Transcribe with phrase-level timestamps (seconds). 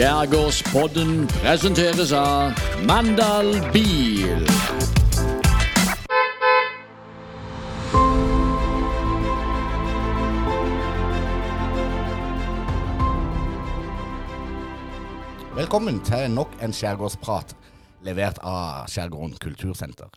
[0.00, 2.54] Skjærgårdspodden presenteres av
[2.88, 4.46] Mandal Bil.
[15.52, 17.52] Velkommen til nok en skjærgårdsprat
[18.00, 20.08] levert av Skjærgården kultursenter.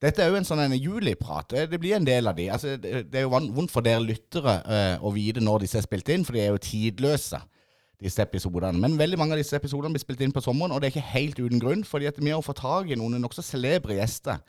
[0.00, 1.52] Dette er jo en sånn en juliprat.
[1.52, 2.48] Eh, Det blir en del av de.
[2.48, 6.08] Altså, det er jo vondt for dere lyttere uh, å vite når disse er spilt
[6.08, 7.44] inn, for de er jo tidløse,
[8.00, 8.80] disse episodene.
[8.80, 11.12] Men veldig mange av disse episodene blir spilt inn på sommeren, og det er ikke
[11.14, 14.40] helt uten grunn, fordi at vi har fått tak i noen nokså celebre gjester,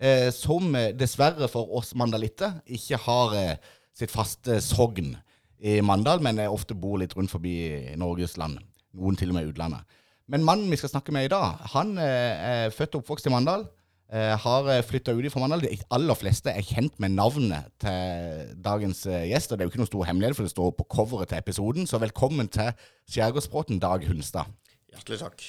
[0.00, 3.54] eh, som eh, dessverre for oss mandalitter ikke har eh,
[3.96, 5.14] sitt faste sogn
[5.58, 7.56] i Mandal, men ofte bor litt rundt forbi
[7.98, 8.60] Norges land.
[8.98, 9.98] Noen til og med utlandet.
[10.28, 13.32] Men mannen vi skal snakke med i dag, han eh, er født og oppvokst i
[13.32, 13.64] Mandal.
[14.08, 15.60] Eh, har flytta ut fra Mandal.
[15.66, 19.52] De aller fleste er kjent med navnet til dagens eh, gjest.
[19.52, 21.84] og Det er jo ikke noen stor hemmelighet, for det står på coveret til episoden.
[21.86, 22.70] Så velkommen til
[23.12, 24.48] Skjærgårdsbråten, Dag Hunstad.
[24.94, 25.44] Hjertelig takk.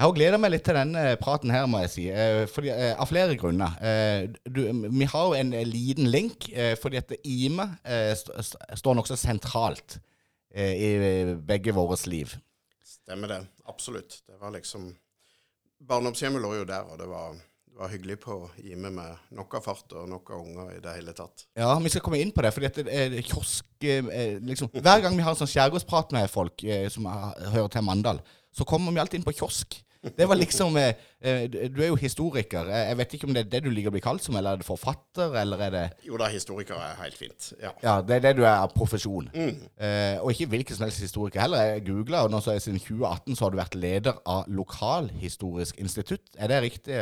[0.00, 2.06] Jeg har gleda meg litt til denne praten her, må jeg si.
[2.10, 3.76] eh, Fordi, eh, av flere grunner.
[3.84, 8.32] Eh, Du, vi har jo en eh, liten link, eh, fordi at Ime eh, st
[8.42, 10.00] st står nokså sentralt
[10.54, 10.90] eh, i
[11.36, 12.34] begge våres liv.
[12.82, 13.40] Stemmer det.
[13.68, 14.22] Absolutt.
[14.26, 14.96] Det var liksom
[15.86, 17.36] Barndomshjemmet lå jo der, og det var,
[17.80, 21.14] var hyggelig på å gi med meg noe fart og noe unger i det hele
[21.16, 21.46] tatt.
[21.56, 25.00] Ja, vi skal komme inn på det, fordi at det er kiosk eh, liksom, Hver
[25.06, 28.20] gang vi har en sånn skjærgårdsprat med folk eh, som har- hører til Mandal,
[28.52, 29.80] så kommer vi alltid inn på kiosk.
[30.16, 32.64] Det var liksom eh, eh, Du er jo historiker.
[32.72, 34.54] Eh, Jeg vet ikke om det er det du liker å bli kalt som, eller
[34.56, 37.50] er det forfatter, eller er det Jo da, historiker er helt fint.
[37.60, 37.72] Ja.
[37.84, 39.28] Ja, det er det du er av profesjon.
[39.34, 39.58] Mm.
[40.24, 41.74] og ikke hvilken som helst historiker heller.
[41.74, 45.76] Jeg googla, og nå så er siden 2018 så har du vært leder av Lokalhistorisk
[45.84, 46.32] institutt.
[46.38, 46.96] Er det riktig?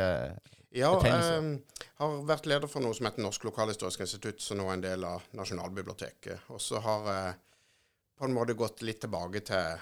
[0.72, 0.78] Eh?
[0.80, 1.61] Ja, Betegnelse.
[1.83, 4.80] eh, har vært leder for noe som heter Norsk Lokalhistorisk institutt, som nå er en
[4.84, 6.41] del av Nasjonalbiblioteket.
[6.50, 7.34] Og så har jeg
[8.19, 9.78] på en måte gått litt tilbake til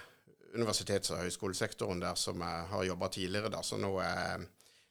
[0.57, 3.51] universitets- og høyskolesektoren der som jeg har jobba tidligere.
[3.51, 4.47] der, Så nå er jeg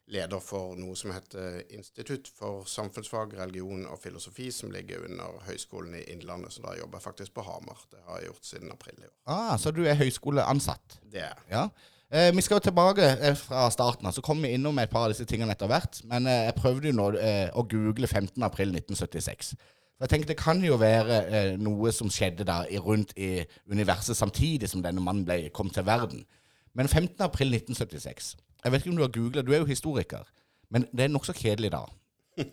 [0.08, 5.96] leder for noe som heter Institutt for samfunnsfag, religion og filosofi, som ligger under Høgskolen
[5.96, 6.54] i Innlandet.
[6.54, 7.78] Så da jobber jeg faktisk på Hamar.
[7.90, 9.14] Det har jeg gjort siden april i år.
[9.26, 11.00] Ah, så du er høyskoleansatt?
[11.12, 11.50] Det er jeg.
[11.50, 11.70] Ja.
[12.16, 15.04] Eh, vi skal jo tilbake eh, fra starten av, så kommer vi innom et par
[15.04, 15.98] av disse tingene etter hvert.
[16.08, 19.50] Men eh, jeg prøvde jo nå eh, å google 15.4.1976.
[19.96, 23.44] For jeg tenkte det kan jo være eh, noe som skjedde da i, rundt i
[23.72, 26.24] universet samtidig som denne mannen ble, kom til verden.
[26.76, 30.24] Men 15.4.1976 Jeg vet ikke om du har googla, du er jo historiker.
[30.72, 31.84] Men det er nokså kjedelig da.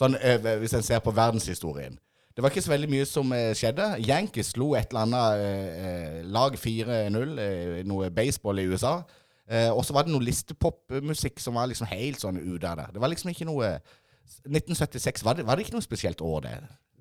[0.00, 0.16] Sånn,
[0.60, 2.00] hvis en ser på verdenshistorien.
[2.32, 3.88] Det var ikke så veldig mye som eh, skjedde.
[4.06, 9.00] Yankees slo et eller annet eh, eh, lag 4-0, eh, noe baseball i USA.
[9.52, 12.86] Og så var det noe listepopmusikk som var liksom helt sånn ute av det.
[12.94, 13.74] Det var liksom ikke noe
[14.46, 16.54] 1976, var det, var det ikke noe spesielt år, det?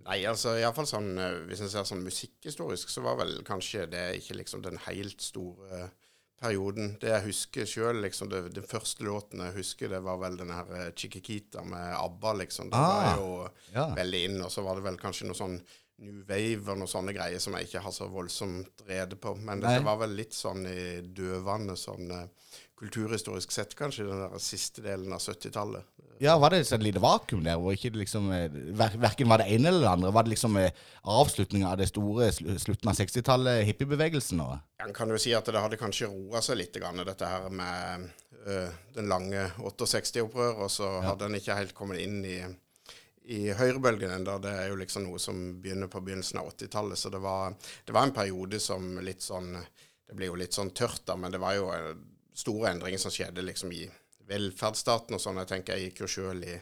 [0.04, 1.14] Nei, altså iallfall sånn
[1.48, 5.86] Hvis en ser sånn musikkhistorisk, så var vel kanskje det ikke liksom den helt store
[6.42, 6.96] perioden.
[7.02, 10.72] Det jeg husker sjøl, liksom den første låten jeg husker, det var vel den her
[10.80, 12.72] eh, Chiquikita med ABBA, liksom.
[12.74, 13.30] Det Ah, var jo
[13.76, 13.86] ja.
[13.96, 14.40] veldig inn.
[14.46, 15.60] Og så var det vel kanskje noe sånn
[16.02, 19.36] New Wave og noen sånne greier som jeg ikke har så voldsomt rede på.
[19.38, 19.76] Men Nei.
[19.78, 22.28] dette var vel litt sånn i dødvannet sånn eh,
[22.82, 25.86] kulturhistorisk sett, kanskje, den der siste delen av 70-tallet.
[26.22, 28.48] Ja, Var det et lite vakuum der, hvor ikke det liksom eh,
[28.78, 30.12] ver Verken var det ene eller det andre?
[30.14, 34.42] Var det liksom eh, avslutninga av det store sl slutten av 60-tallet, hippiebevegelsen?
[34.42, 37.50] og- En kan jo si at det hadde kanskje roa seg litt, grann, dette her
[37.50, 38.10] med
[38.46, 42.40] øh, den lange 68-opprøret, og så hadde en ikke helt kommet inn i,
[43.26, 44.38] i høyrebølgen ennå.
[44.42, 46.98] Det er jo liksom noe som begynner på begynnelsen av 80-tallet.
[46.98, 47.54] Så det var,
[47.86, 49.54] det var en periode som litt sånn
[50.12, 51.94] Det blir jo litt sånn tørt, da, men det var jo eh,
[52.36, 53.86] store endringer som skjedde liksom i
[54.28, 55.38] velferdsstaten og sånn.
[55.40, 56.58] Jeg tenker jeg gikk jo sjøl i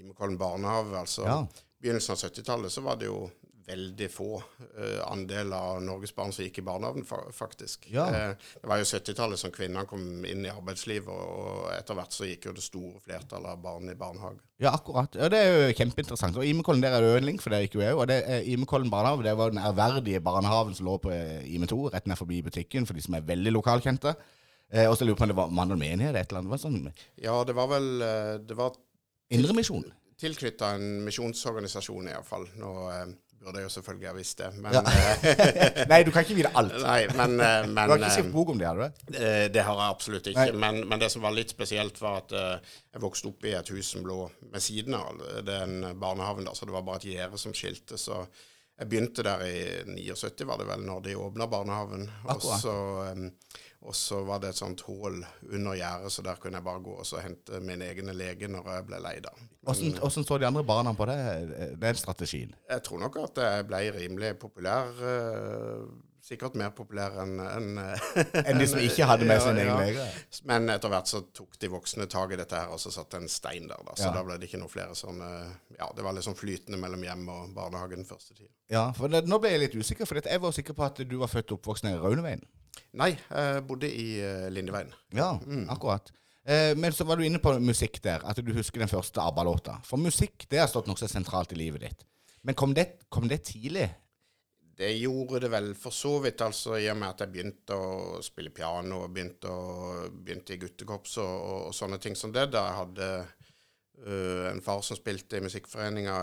[0.00, 0.96] Imekollen barnehage.
[0.98, 1.36] altså Ja.
[1.80, 3.30] begynnelsen av 70-tallet så var det jo
[3.66, 7.88] veldig få uh, andel av Norges barn som gikk i barnehagen, fa faktisk.
[7.92, 8.06] Ja.
[8.08, 12.16] Uh, det var jo 70-tallet som kvinnene kom inn i arbeidslivet, og, og etter hvert
[12.16, 14.40] så gikk jo det store flertallet av barn i barnehage.
[14.60, 15.14] Ja, akkurat.
[15.16, 16.36] Ja, Det er jo kjempeinteressant.
[16.36, 17.96] Og Imekollen der er det jo en link, for det gikk jo jeg.
[18.10, 21.78] Det er Imekollen barnehage det var den ærverdige barnehagen som lå på eh, Ime 2,
[21.94, 24.12] rett ned forbi butikken, for de som er veldig lokalkjente.
[24.70, 26.50] Uh, og så lurer jeg på om det var mann og menighet, et eller annet.
[26.50, 28.76] Det var sånn Ja, det var vel eh, Det var
[29.34, 29.88] Indremisjon.
[30.20, 32.46] tilknytta en misjonsorganisasjon, iallfall.
[32.60, 34.82] Nå eh, burde jeg jo selvfølgelig ha visst det, men Ja.
[34.84, 36.74] eh, Nei, du kan ikke vite alt.
[36.82, 39.16] Nei, men, men, Du har ikke eh, skrevet bok om det, har du det?
[39.16, 40.46] Eh, Det har jeg absolutt ikke.
[40.60, 43.72] Men, men det som var litt spesielt, var at eh, jeg vokste opp i et
[43.74, 44.20] hus som lå
[44.52, 46.44] ved siden av den barnehagen.
[46.50, 47.96] da, Så det var bare et gjerde som skilte.
[48.00, 48.20] Så
[48.80, 49.56] jeg begynte der i
[49.88, 52.06] 79, var det vel, når de åpna barnehagen.
[52.32, 52.76] Og så,
[53.82, 55.22] og så var det et sånt hull
[55.52, 58.66] under gjerdet, så der kunne jeg bare gå og så hente min egen lege når
[58.74, 59.30] jeg ble lei da.
[59.64, 61.16] Hvordan, hvordan så de andre barna på det,
[61.80, 62.54] den strategien?
[62.68, 65.86] Jeg tror nok at jeg ble rimelig populær, eh,
[66.30, 67.70] sikkert mer populær enn en,
[68.46, 69.78] Enn de som ikke hadde med Ja, sin egen ja.
[69.80, 70.04] lege.
[70.52, 73.28] Men etter hvert så tok de voksne tak i dette her, og så satte en
[73.32, 73.80] stein der.
[73.88, 73.96] da.
[73.96, 74.12] Så Ja.
[74.18, 75.30] da ble det ikke noe flere sånne
[75.78, 78.48] Ja, det var litt sånn flytende mellom hjem og barnehagen første tid.
[78.68, 81.16] Ja, for det, Nå ble jeg litt usikker, for jeg var sikker på at du
[81.18, 82.44] var født og oppvokst nede i Rauneveien.
[83.00, 84.90] Nei, jeg bodde i uh, Lindeveien.
[85.16, 85.32] Ja,
[85.72, 86.10] akkurat.
[86.44, 89.78] Eh, men så var du inne på musikk der, at du husker den første ABBA-låta.
[89.86, 92.06] For musikk det har stått nokså sentralt i livet ditt.
[92.42, 93.90] Men kom det, kom det tidlig?
[94.80, 98.22] Det gjorde det vel for så vidt, altså i og med at jeg begynte å
[98.24, 102.48] spille piano og begynte, å, begynte i guttekorps og, og, og sånne ting som det.
[102.54, 103.12] Da jeg hadde
[104.00, 106.14] Uh, en far som spilte i musikkforeninga,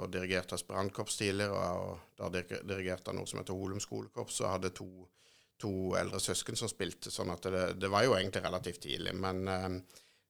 [0.00, 4.54] og dirigerte aspirantkorps tidligere, og da dir- dirigerte han noe som heter Holum skolekorps, og
[4.54, 4.86] hadde to,
[5.60, 9.14] to eldre søsken som spilte, sånn at det, det var jo egentlig relativt tidlig.
[9.16, 9.78] Men øh,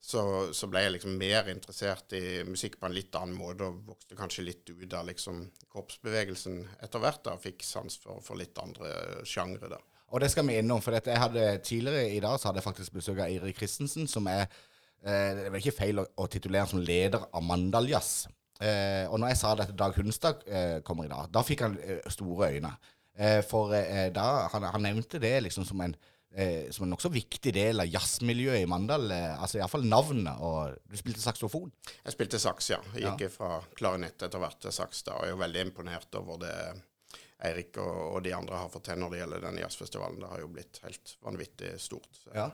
[0.07, 0.23] så,
[0.55, 4.19] så ble jeg liksom mer interessert i musikk på en litt annen måte, og vokste
[4.19, 5.43] kanskje litt ut av liksom
[5.73, 7.25] korpsbevegelsen etter hvert.
[7.27, 9.83] da, og Fikk sans for, for litt andre sjangre da.
[10.15, 12.95] Og det skal vi innom, for jeg hadde tidligere i dag så hadde jeg faktisk
[12.95, 16.83] besøk av Eirik Christensen, som er eh, Det er ikke feil å, å titulere som
[16.83, 18.29] leder av Mandaljazz.
[18.63, 21.67] Eh, og når jeg sa det at Dag Hunstad eh, kommer i dag, da fikk
[21.67, 22.71] han eh, store øyne.
[23.17, 25.97] Eh, for eh, da han, han nevnte det liksom som en
[26.37, 29.09] eh, som en nokså viktig del av jazzmiljøet i Mandal.
[29.11, 30.43] Eh, altså iallfall navnet.
[30.45, 31.73] Og du spilte saksofon.
[32.03, 32.83] Jeg spilte saks, ja.
[32.95, 36.43] Jeg gikk fra klarinett etter hvert til saks da, og jeg er veldig imponert over
[36.45, 36.57] det
[37.47, 40.21] Eirik og, og de andre har fått til når det gjelder den jazzfestivalen.
[40.23, 42.23] Det har jo blitt helt vanvittig stort.
[42.33, 42.51] Ja.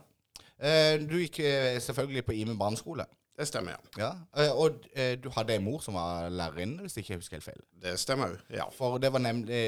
[0.59, 3.05] Eh, du gikk eh, selvfølgelig på Ime barneskole.
[3.33, 4.11] Det stemmer, ja.
[4.37, 4.49] Ja.
[4.61, 7.63] Og du hadde en mor som var lærerinne, hvis ikke jeg husker helt feil.
[7.81, 8.67] Det stemmer jo, ja.
[8.75, 9.63] For det var nemlig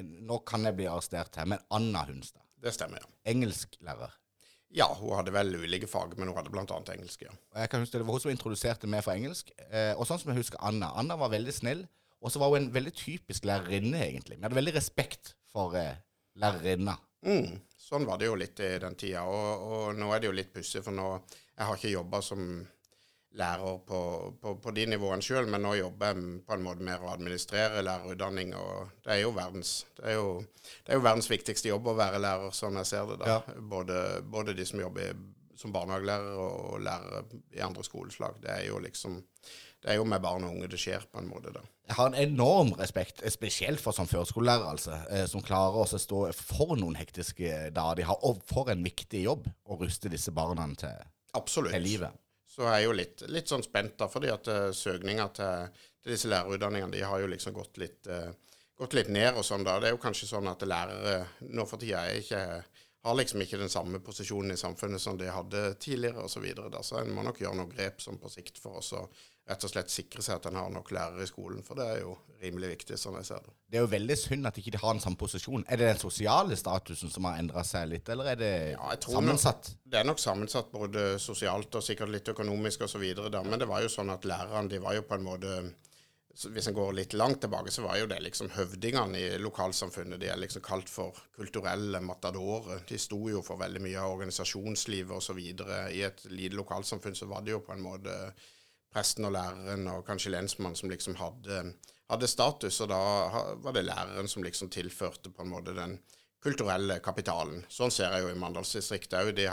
[0.00, 2.42] Nå kan jeg bli arrestert her, men Anna Hunstad.
[2.62, 3.08] Det stemmer, ja.
[3.32, 4.18] Engelsklærer.
[4.72, 6.64] Ja, hun hadde vel ulike fag, men hun hadde bl.a.
[6.94, 7.32] engelsk, ja.
[7.52, 9.50] Og jeg kan huske Det var hun som introduserte meg for engelsk.
[9.68, 10.88] Eh, og sånn som jeg husker Anna.
[10.96, 11.82] Anna var veldig snill.
[12.22, 14.38] Og så var hun en veldig typisk lærerinne, egentlig.
[14.38, 15.98] Vi hadde veldig respekt for eh,
[16.40, 16.94] lærerinna.
[17.26, 19.26] Mm, sånn var det jo litt i den tida.
[19.28, 22.46] Og, og nå er det jo litt pussig, for nå Jeg har ikke jobba som
[23.38, 24.00] lærer på,
[24.40, 27.84] på, på de nivåene sjøl, men nå jobber jeg på en måte med å administrere
[27.84, 28.54] lærerutdanning.
[28.58, 30.30] Og det er jo verdens, det er jo,
[30.84, 33.20] det er jo verdens viktigste jobb å være lærer, sånn jeg ser det.
[33.24, 33.40] da.
[33.72, 35.16] Både, både de som jobber
[35.58, 37.24] som barnehagelærer og lærere
[37.54, 38.40] i andre skoleslag.
[38.42, 39.20] Det er jo liksom
[39.82, 41.50] det er jo med barn og unge det skjer, på en måte.
[41.50, 41.64] da.
[41.90, 46.20] Jeg har en enorm respekt, spesielt for som førskolelærer, altså, eh, som klarer å stå
[46.38, 50.68] for noen hektiske dager de har, og for en viktig jobb å ruste disse barna
[50.78, 51.02] til,
[51.34, 51.74] Absolutt.
[51.74, 52.21] til livet.
[52.52, 56.12] Så er jeg jo litt, litt sånn spent, da, fordi at uh, søkninga til, til
[56.12, 58.28] disse lærerutdanningene de har jo liksom gått litt, uh,
[58.76, 59.64] gått litt ned og sånn.
[59.64, 59.78] da.
[59.80, 62.42] Det er jo kanskje sånn at lærere nå for tida ikke
[63.02, 66.36] har liksom ikke den samme posisjonen i samfunnet som de hadde tidligere osv.
[66.36, 69.06] Så, videre, så en må nok gjøre noen grep som på sikt for oss å
[69.48, 71.62] rett og slett sikre seg at en har nok lærere i skolen.
[71.66, 73.54] For det er jo rimelig viktig, sånn jeg ser det.
[73.72, 75.64] Det er jo veldig synd at ikke de har den samme posisjon.
[75.66, 79.72] Er det den sosiale statusen som har endra seg litt, eller er det Ja, sammensatt?
[79.82, 83.02] Det er nok sammensatt både sosialt og sikkert litt økonomisk osv.
[83.42, 85.56] Men det var jo sånn at lærerne de var jo på en måte
[86.32, 90.16] Hvis en går litt langt tilbake, så var jo det liksom høvdingene i lokalsamfunnet.
[90.16, 92.86] De er liksom kalt for kulturelle matadorer.
[92.88, 95.42] De sto jo for veldig mye av organisasjonslivet osv.
[95.92, 98.16] I et lite lokalsamfunn så var det jo på en måte
[98.92, 101.62] presten og læreren og kanskje lensmannen som liksom hadde,
[102.12, 103.02] hadde status, og da
[103.64, 105.98] var det læreren som liksom tilførte på en måte den
[106.42, 107.62] kulturelle kapitalen.
[107.70, 109.30] Sånn ser jeg jo i Mandalsdistriktet òg.
[109.38, 109.46] De,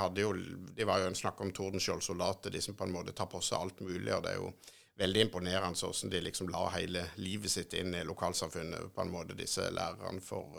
[0.75, 3.62] de var jo en snakk om Tordenskjold-soldater, de som på en måte tar på seg
[3.62, 4.10] alt mulig.
[4.15, 4.53] og det er jo
[5.00, 9.38] veldig imponerende hvordan de liksom la hele livet sitt inn i lokalsamfunnet, på en måte,
[9.38, 10.58] disse lærerne for,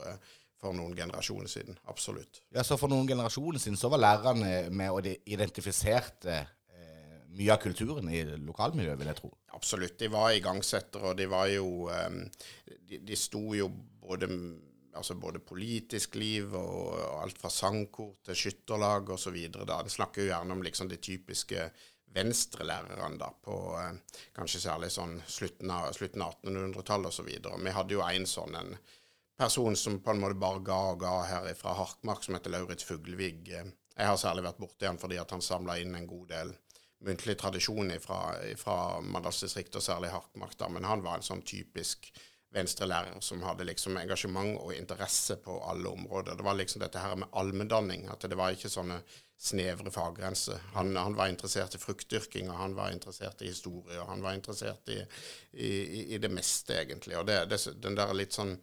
[0.60, 1.78] for noen generasjoner siden.
[1.90, 2.44] Absolutt.
[2.54, 6.44] Ja, så For noen generasjoner siden så var lærerne med og de identifiserte
[7.37, 9.30] mye av kulturen i lokalmiljøet, vil jeg tro.
[9.56, 9.99] Absolutt.
[10.00, 12.10] De var igangsettere, og de var jo eh,
[12.90, 13.68] De, de sto jo
[14.02, 14.26] både
[14.99, 19.37] altså både politisk liv og, og alt fra sangkor til skytterlag osv.
[19.54, 21.68] De snakker jo gjerne om liksom de typiske
[22.14, 27.28] venstrelærerne da, på eh, kanskje særlig sånn slutten av, slutten av 1800-tallet osv.
[27.30, 28.75] Vi hadde jo en sånn en
[29.40, 32.84] person som på en måte bare ga og ga her fra Harkmark, som heter Lauritz
[32.84, 33.46] Fuglevig.
[33.54, 36.52] Jeg har særlig vært borti han fordi at han samla inn en god del
[37.07, 40.69] muntlig tradisjon fra, fra Mandalsdistriktet, og særlig Harkmark, da.
[40.69, 42.11] Men han var en sånn typisk
[42.50, 46.35] venstrelærer som hadde liksom engasjement og interesse på alle områder.
[46.37, 48.99] Det var liksom dette her med allmenndanning, at det var ikke sånne
[49.40, 50.59] snevre faggrenser.
[50.75, 54.35] Han, han var interessert i fruktdyrking, og han var interessert i historie, og han var
[54.37, 54.99] interessert i,
[55.54, 55.71] i,
[56.16, 57.16] i det meste, egentlig.
[57.16, 58.57] Og det, det, den der litt sånn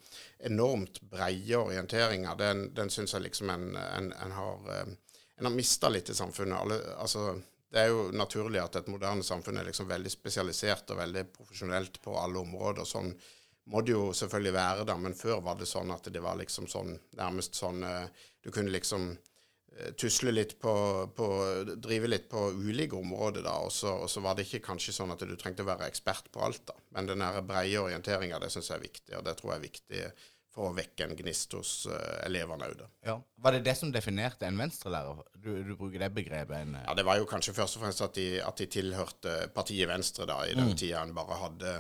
[0.52, 4.96] enormt breie orienteringa, den, den syns jeg liksom en, en, en har eh,
[5.38, 6.60] en har mista litt i samfunnet.
[6.60, 7.36] Alle, altså,
[7.78, 12.00] det er jo naturlig at et moderne samfunn er liksom veldig spesialisert og veldig profesjonelt
[12.02, 12.88] på alle områder.
[12.90, 13.12] Sånn
[13.70, 14.96] må det jo selvfølgelig være, da.
[14.98, 18.08] Men før var det sånn at det var liksom sånn nærmest sånn eh,
[18.42, 20.74] Du kunne liksom eh, tusle litt på,
[21.18, 21.28] på,
[21.76, 23.58] Drive litt på ulike områder, da.
[23.68, 26.32] Og så, og så, var det ikke kanskje sånn at du trengte å være ekspert
[26.34, 26.78] på alt, da.
[26.98, 29.14] Men den breie orienteringa, det syns jeg er viktig.
[29.20, 30.04] Og det tror jeg er viktig
[30.58, 32.80] for å vekke en gnist hos uh, elevene òg.
[33.06, 33.14] Ja.
[33.46, 35.20] Var det det som definerte en venstrelærer?
[35.38, 36.56] Du, du bruker det begrepet?
[36.58, 39.90] En, ja, Det var jo kanskje først og fremst at de, at de tilhørte partiet
[39.90, 40.78] Venstre da, i den mm.
[40.82, 41.76] tida en bare hadde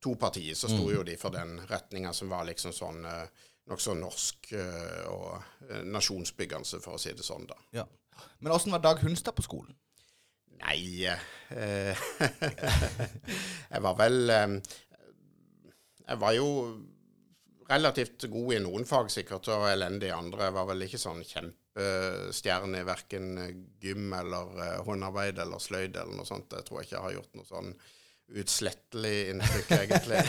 [0.00, 0.92] to partier, så sto mm.
[0.94, 6.80] jo de for den retninga som var liksom sånn uh, nokså norsk uh, og nasjonsbyggende,
[6.80, 7.58] for å si det sånn, da.
[7.82, 7.86] Ja.
[8.38, 9.74] Men åssen var Dag Hunstad på skolen?
[10.60, 12.00] Nei eh,
[13.72, 14.32] Jeg var vel
[16.04, 16.48] Jeg var jo
[17.70, 20.48] relativt god i noen fag sikkert, og elendig i andre.
[20.48, 23.30] Jeg var vel ikke sånn kjempestjerne i verken
[23.82, 26.52] gym eller håndarbeid eller sløyd eller noe sånt.
[26.56, 27.72] Jeg tror ikke jeg har gjort noe sånn
[28.30, 30.20] utslettelig inntrykk, egentlig.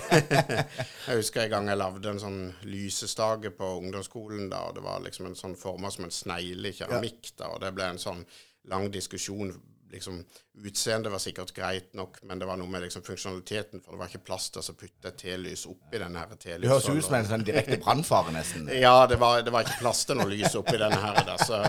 [1.08, 4.48] jeg husker en gang jeg lagde en sånn lysestage på ungdomsskolen.
[4.50, 7.34] da, og Det var liksom en sånn forma som en snegle i keramikk.
[7.38, 8.24] da, og Det ble en sånn
[8.72, 9.54] lang diskusjon.
[9.92, 10.22] Liksom,
[10.62, 13.82] Utseendet var sikkert greit nok, men det var noe med liksom funksjonaliteten.
[13.82, 16.36] For det var ikke plass til å putte et telys oppi denne her.
[16.38, 18.68] Det høres ut som en sånn direkte brannfare, nesten.
[18.86, 21.62] ja, det var, det var, ikke plass til noe lys oppi denne her, da, så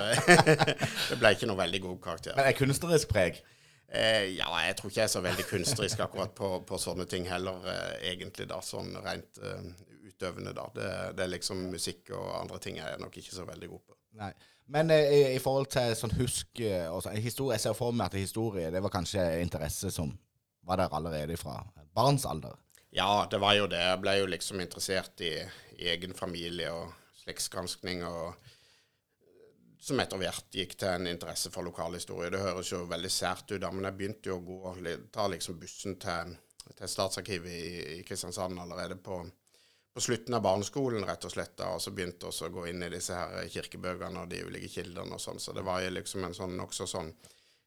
[1.12, 2.36] det ble ikke noe veldig god karakter.
[2.38, 3.42] Men er kunstnerisk preg?
[3.92, 7.26] Eh, ja, jeg tror ikke jeg er så veldig kunstnerisk akkurat på, på sånne ting
[7.28, 8.62] heller, eh, egentlig, da.
[8.64, 9.66] Sånn rent eh,
[10.08, 10.64] utøvende, da.
[10.72, 10.88] Det,
[11.18, 13.98] det, er liksom musikk og andre ting jeg er nok ikke så veldig god på.
[14.22, 14.32] Nei.
[14.66, 17.94] Men eh, i, i, forhold til sånn husk eh, og så, historie, Jeg ser for
[17.96, 20.14] meg at historie det var kanskje interesse som
[20.62, 21.58] var der allerede fra
[21.94, 22.54] barns alder?
[22.94, 23.80] Ja, det var jo det.
[23.80, 25.34] Jeg ble jo liksom interessert i,
[25.80, 26.92] i egen familie og
[27.22, 28.34] slektsgranskning og
[29.82, 32.30] som etter hvert gikk til en interesse for lokalhistorie.
[32.30, 34.74] Det høres jo veldig sært ut, men jeg begynte jo å gå,
[35.14, 36.36] ta liksom bussen til,
[36.78, 39.18] til Statsarkivet i, i, Kristiansand allerede på,
[39.94, 41.56] på, slutten av barneskolen, rett og slett.
[41.56, 44.70] da, Og så begynte også å gå inn i disse her kirkebøkene og de ulike
[44.72, 45.40] kildene og sånn.
[45.40, 47.12] Så det var jo liksom en sånn nokså sånn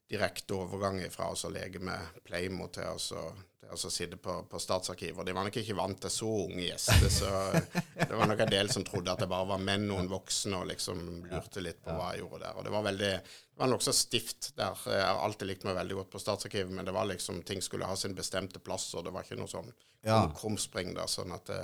[0.09, 3.29] direkte overgang fra å leke med Playmo til å
[3.69, 5.25] altså sitte på, på Statsarkivet.
[5.25, 7.31] De var nok ikke vant til så unge gjester, så
[7.97, 10.69] det var nok en del som trodde at det bare var menn, noen voksne, og
[10.69, 12.59] liksom lurte litt på hva jeg gjorde der.
[12.59, 13.11] Og det var veldig
[13.55, 14.79] det var nokså stift der.
[14.91, 17.87] Jeg har alltid likt meg veldig godt på Statsarkivet, men det var liksom ting skulle
[17.87, 19.71] ha sin bestemte plass, og det var ikke noe sånn
[20.35, 21.61] krumspring der, sånn at det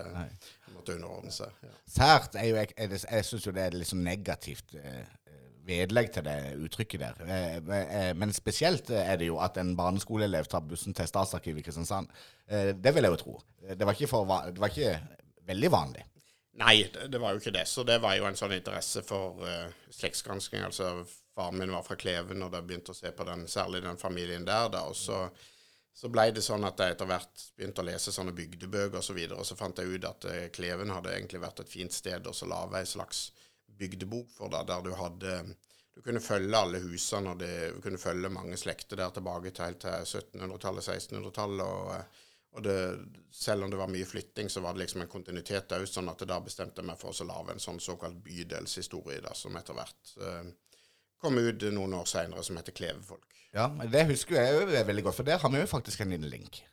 [0.74, 1.52] måtte underordne seg.
[1.62, 1.74] Ja.
[1.92, 4.74] Sært er jo Jeg, jeg, jeg syns jo det er litt liksom negativt.
[4.80, 5.04] Eh,
[5.72, 7.24] vedlegg til det uttrykket der.
[7.26, 11.66] Eh, eh, men spesielt er det jo at en barneskoleelev tar bussen til Statsarkivet i
[11.68, 12.12] Kristiansand.
[12.48, 13.36] Eh, det vil jeg jo tro.
[13.72, 14.96] Det var ikke, for, det var ikke
[15.48, 16.08] veldig vanlig.
[16.62, 17.66] Nei, det, var jo ikke det.
[17.70, 20.66] Så det var jo en sånn interesse for uh, slektsgransking.
[20.68, 20.90] Altså,
[21.34, 24.46] faren min var fra Kleven, og da begynte å se på den, særlig den familien
[24.46, 24.68] der.
[24.74, 25.30] da, og så
[25.92, 29.02] så ble det sånn at jeg etter hvert begynte å lese sånne bygdebøker osv.
[29.02, 31.94] Og, så videre, og så fant jeg ut at Kleven hadde egentlig vært et fint
[31.94, 33.26] sted å lage ei slags
[33.82, 35.36] bygdebok for deg, der du hadde
[35.92, 39.68] du kunne følge alle husene, og det, du kunne følge mange slekter der tilbake til,
[39.68, 41.66] helt til 1700-tallet, 1600-tallet.
[41.68, 42.22] Og,
[42.56, 42.76] og det,
[43.36, 46.24] selv om det var mye flytting, så var det liksom en kontinuitet òg, sånn at
[46.28, 50.16] da bestemte jeg meg for å lage en sånn såkalt bydelshistorie, da, som etter hvert
[50.24, 50.50] eh,
[51.22, 53.28] kom ut noen år seinere, som heter Klevefolk.
[53.52, 56.64] Ja, det husker jeg veldig godt, for der har vi jo faktisk en liten link.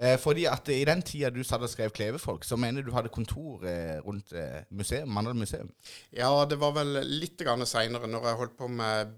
[0.00, 3.12] Eh, fordi at i den tida du satt og skrev Klevefolk, så mener du hadde
[3.12, 5.68] kontor eh, rundt eh, museum, Mandal museum?
[6.16, 9.12] Ja, det var vel litt seinere, når jeg holdt på med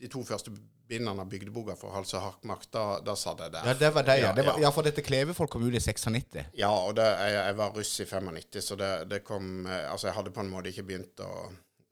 [0.00, 0.50] de to første
[0.86, 2.66] bindene av bygdeboka for Hals og Harkmark.
[2.70, 3.66] Da, da satt jeg der.
[3.66, 4.32] Ja, det var det, ja.
[4.34, 6.42] Det var, ja, for dette Klevefolk kom ut i 96.
[6.58, 10.18] Ja, og det, jeg, jeg, var russ i 95, så det, det, kom Altså, jeg
[10.18, 11.30] hadde på en måte ikke begynt å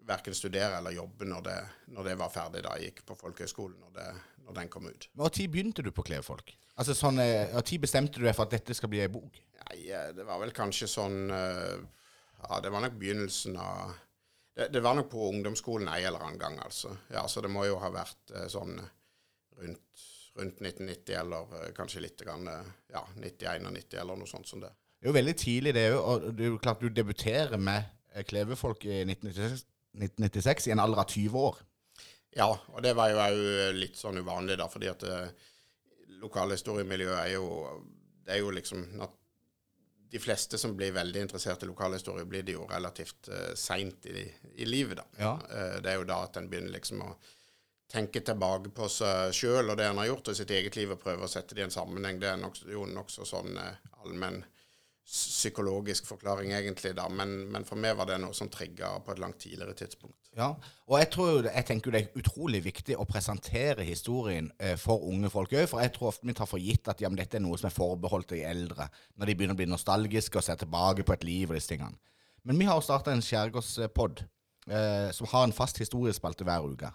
[0.06, 1.56] verken studere eller jobbe når det,
[1.96, 5.08] når det var ferdig da jeg gikk på folkehøyskolen når, når den kom ut.
[5.16, 6.54] Når begynte du på Klevefolk?
[6.74, 9.38] Altså sånn, eh, Når bestemte du deg for at dette skal bli ei bok?
[9.60, 11.76] Nei, eh, Det var vel kanskje sånn eh,
[12.42, 13.94] Ja, det var nok begynnelsen av
[14.54, 16.92] det, det, var nok på ungdomsskolen ei eller annen gang, altså.
[17.10, 18.76] Ja, Så det må jo ha vært sånn
[19.58, 20.02] rundt,
[20.36, 22.46] rundt 1990, eller kanskje litt grann,
[22.92, 23.66] ja, 91
[23.98, 24.70] eller noe sånt som det.
[24.70, 26.04] Det er jo veldig tidlig, det òg.
[26.06, 27.90] Og det er jo klart du debuterer med
[28.30, 31.58] Klevefolk i 1996, 1996 i en alder av 20 år.
[32.34, 35.04] Ja, og det var jo òg litt sånn uvanlig, da, fordi at
[36.24, 37.46] lokalhistoriemiljøet er jo
[38.24, 38.84] Det er jo liksom
[40.10, 44.22] De fleste som blir veldig interessert i lokalhistorie, blir det jo relativt uh, seint i,
[44.54, 45.06] i, livet, da.
[45.18, 45.32] Ja.
[45.50, 47.08] Uh, det er jo da at en begynner liksom å
[47.90, 51.02] tenke tilbake på seg sjøl og det en har gjort, og sitt eget liv, og
[51.02, 52.20] prøve å sette det i en sammenheng.
[52.22, 53.74] Det er nok, jo nokså sånn uh,
[54.04, 54.38] allmenn
[55.04, 57.04] psykologisk forklaring, egentlig, da.
[57.12, 60.30] Men, men for meg var det noe som trigga på et langt tidligere tidspunkt.
[60.34, 60.54] Ja,
[60.88, 65.30] og jeg, tror, jeg tenker det er utrolig viktig å presentere historien eh, for unge
[65.30, 65.66] folk òg.
[65.70, 67.76] For jeg tror ofte vi tar for gitt at ja, dette er noe som er
[67.76, 68.88] forbeholdt de eldre.
[69.20, 72.00] Når de begynner å bli nostalgiske og se tilbake på et liv og disse tingene.
[72.44, 76.90] Men vi har jo starta en skjærgårdspod eh, som har en fast historiespalte hver uke.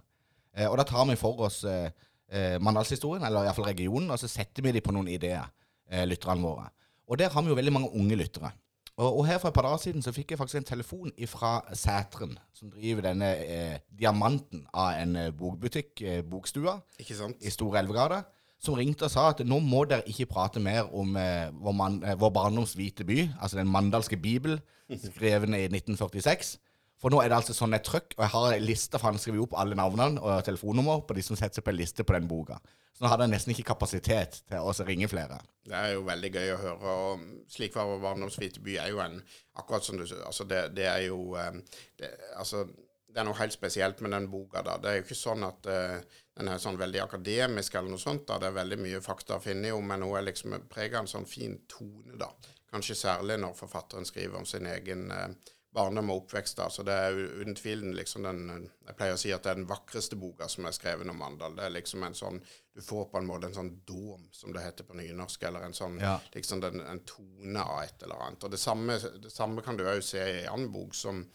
[0.57, 1.93] Eh, og da tar vi for oss eh,
[2.33, 5.49] eh, Mandalshistorien, eller iallfall regionen, og så setter vi dem på noen ideer,
[5.89, 6.69] eh, lytterne våre.
[7.09, 8.51] Og der har vi jo veldig mange unge lyttere.
[8.99, 11.53] Og, og her for et par dager siden så fikk jeg faktisk en telefon fra
[11.73, 17.39] Sætren, som driver denne eh, diamanten av en eh, bokbutikk, eh, Bokstua, Ikke sant?
[17.41, 18.21] i Store Elvegata,
[18.59, 22.01] som ringte og sa at nå må dere ikke prate mer om eh, vår, man,
[22.03, 24.59] eh, vår barndoms hvite by, altså den mandalske bibel,
[25.07, 26.57] skrevet i 1946.
[26.99, 29.21] For nå er det altså sånn et trøkk, og jeg har en liste, for han
[29.21, 32.15] skriver opp alle navnene og telefonnummer på de som setter seg på en liste på
[32.17, 32.59] den boka.
[32.91, 35.37] Så nå hadde jeg nesten ikke kapasitet til å ringe flere.
[35.63, 36.95] Det er jo veldig gøy å høre.
[37.13, 39.21] og Slik var hvite by er jo en
[39.59, 41.57] Akkurat som du altså det, det er jo eh,
[41.99, 42.65] det, altså,
[43.07, 44.61] det er noe helt spesielt med den boka.
[44.63, 44.77] da.
[44.79, 48.25] Det er jo ikke sånn at uh, den er sånn veldig akademisk eller noe sånt.
[48.27, 48.37] da.
[48.39, 51.11] Det er veldig mye fakta å finne jo, men hun er liksom preget av en
[51.11, 52.29] sånn fin tone, da.
[52.69, 56.57] Kanskje særlig når forfatteren skriver om sin egen uh, barndom og oppvekst.
[56.57, 56.65] da.
[56.69, 59.67] Så det er uten tvil liksom den Jeg pleier å si at det er den
[59.69, 61.53] vakreste boka som er skrevet om Mandal.
[61.55, 62.39] Det er liksom en sånn
[62.75, 65.73] Du får på en måte en sånn dom, som det heter på nynorsk, eller en
[65.73, 66.19] sånn Ja.
[66.33, 68.43] liksom den, en tone av et eller annet.
[68.43, 71.25] Og det samme, det samme kan du òg se i en annen bok som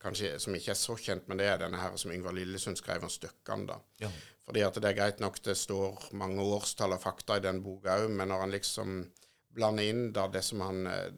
[0.00, 3.02] kanskje som ikke er så kjent, men det er denne her som Yngvar Lillesund skrev
[3.04, 3.66] om Støkkan.
[3.66, 3.78] da.
[4.00, 4.08] Ja.
[4.46, 7.98] Fordi at det er greit nok det står mange årstall og fakta i den boka
[8.00, 9.10] òg, men når han liksom
[9.54, 11.10] blander inn da det som han eh,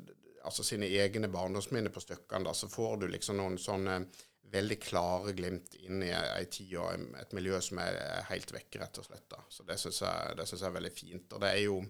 [0.46, 4.00] Altså sine egne barndomsminner på stykkene, da, så får du liksom noen sånne
[4.52, 7.98] veldig klare glimt inn i ei tid og et miljø som er
[8.28, 9.26] helt vekk, rett og slett.
[9.32, 9.40] da.
[9.50, 11.32] Så det syns jeg, jeg er veldig fint.
[11.34, 11.80] Og det er jo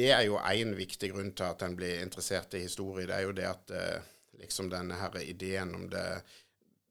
[0.00, 3.08] det er jo én viktig grunn til at en blir interessert i historie.
[3.10, 4.10] Det er jo det at eh,
[4.42, 6.04] liksom denne her ideen om det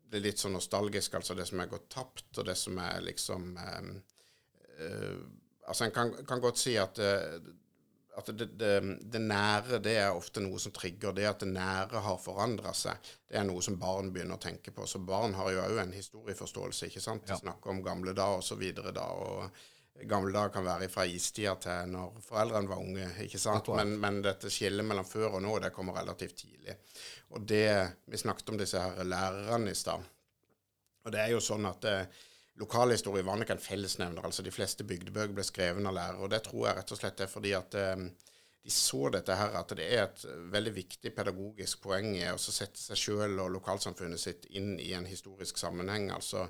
[0.09, 3.51] det litt sånn nostalgisk, altså det som er gått tapt, og det som er liksom
[3.57, 3.91] eh,
[4.79, 5.19] eh,
[5.69, 7.35] Altså en kan, kan godt si at, eh,
[8.19, 8.73] at det, det,
[9.13, 11.15] det nære det er ofte noe som trigger.
[11.15, 14.73] Det at det nære har forandra seg, det er noe som barn begynner å tenke
[14.75, 14.85] på.
[14.89, 17.25] Så barn har jo òg en historieforståelse, ikke sant.
[17.27, 19.07] De snakker om gamle dager og så videre da.
[19.09, 23.09] og Gamle dager kan være fra istida til når foreldrene var unge.
[23.25, 23.67] ikke sant?
[23.75, 26.77] Men, men dette skillet mellom før og nå det kommer relativt tidlig.
[27.35, 27.67] Og det,
[28.05, 30.05] Vi snakket om disse her lærerne i stad.
[31.03, 32.23] Og det er jo sånn at eh,
[32.59, 34.25] Lokalhistorie var nok en fellesnevner.
[34.25, 36.23] altså De fleste bygdebøker ble skrevet av lærere.
[36.23, 38.09] og Det tror jeg rett og slett er fordi at eh,
[38.63, 42.81] de så dette her, at det er et veldig viktig pedagogisk poeng i å sette
[42.81, 46.11] seg sjøl og lokalsamfunnet sitt inn i en historisk sammenheng.
[46.11, 46.49] altså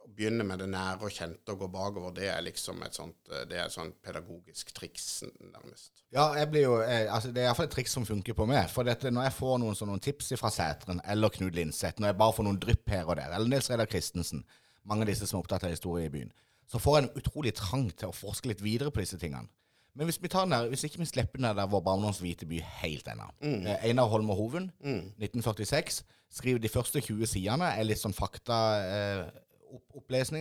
[0.00, 3.18] å begynne med det nære og kjente og gå bakover, det er liksom et sånt,
[3.30, 5.92] eh, det er et sånt pedagogisk triks, nærmest.
[6.12, 8.68] Ja, jeg blir jo, eh, altså det er iallfall et triks som funker på meg.
[8.72, 12.20] For dette, når jeg får noen noen tips fra Sætren eller Knut Linseth, når jeg
[12.20, 14.44] bare får noen drypp her og der, eller Nils Reidar Christensen,
[14.88, 16.32] mange av disse som er opptatt av historie i byen,
[16.70, 19.50] så får en utrolig trang til å forske litt videre på disse tingene.
[19.98, 22.46] Men hvis vi tar den der, hvis ikke vi slipper den der vår barndoms hvite
[22.46, 23.26] by helt ennå
[23.66, 24.70] eh, Einar og Hoven,
[25.18, 29.24] 1946, skriver de første 20 sidene, er litt sånn fakta eh,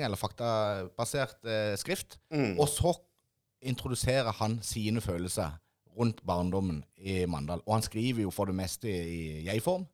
[0.05, 2.19] eller faktabasert eh, skrift.
[2.61, 2.93] Og så
[3.61, 5.57] introduserer han sine følelser
[5.97, 7.61] rundt barndommen i Mandal.
[7.65, 9.85] Og han skriver jo for det meste i jeg-form,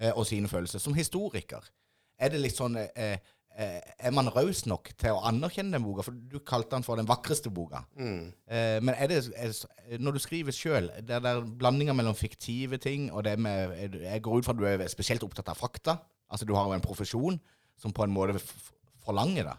[0.00, 0.78] eh, og sine følelser.
[0.78, 1.64] Som historiker,
[2.18, 3.18] er det litt sånn eh, eh,
[3.56, 6.04] Er man raus nok til å anerkjenne den boka?
[6.04, 7.86] For du kalte den for den vakreste boka.
[7.96, 9.54] Eh, men er det, er,
[10.02, 14.42] når du skriver sjøl, det er blandinger mellom fiktive ting og det med Jeg går
[14.42, 15.96] ut fra at du er spesielt opptatt av fakta.
[16.28, 17.40] Altså Du har jo en profesjon
[17.80, 18.42] som på en måte
[19.06, 19.56] forlanger det.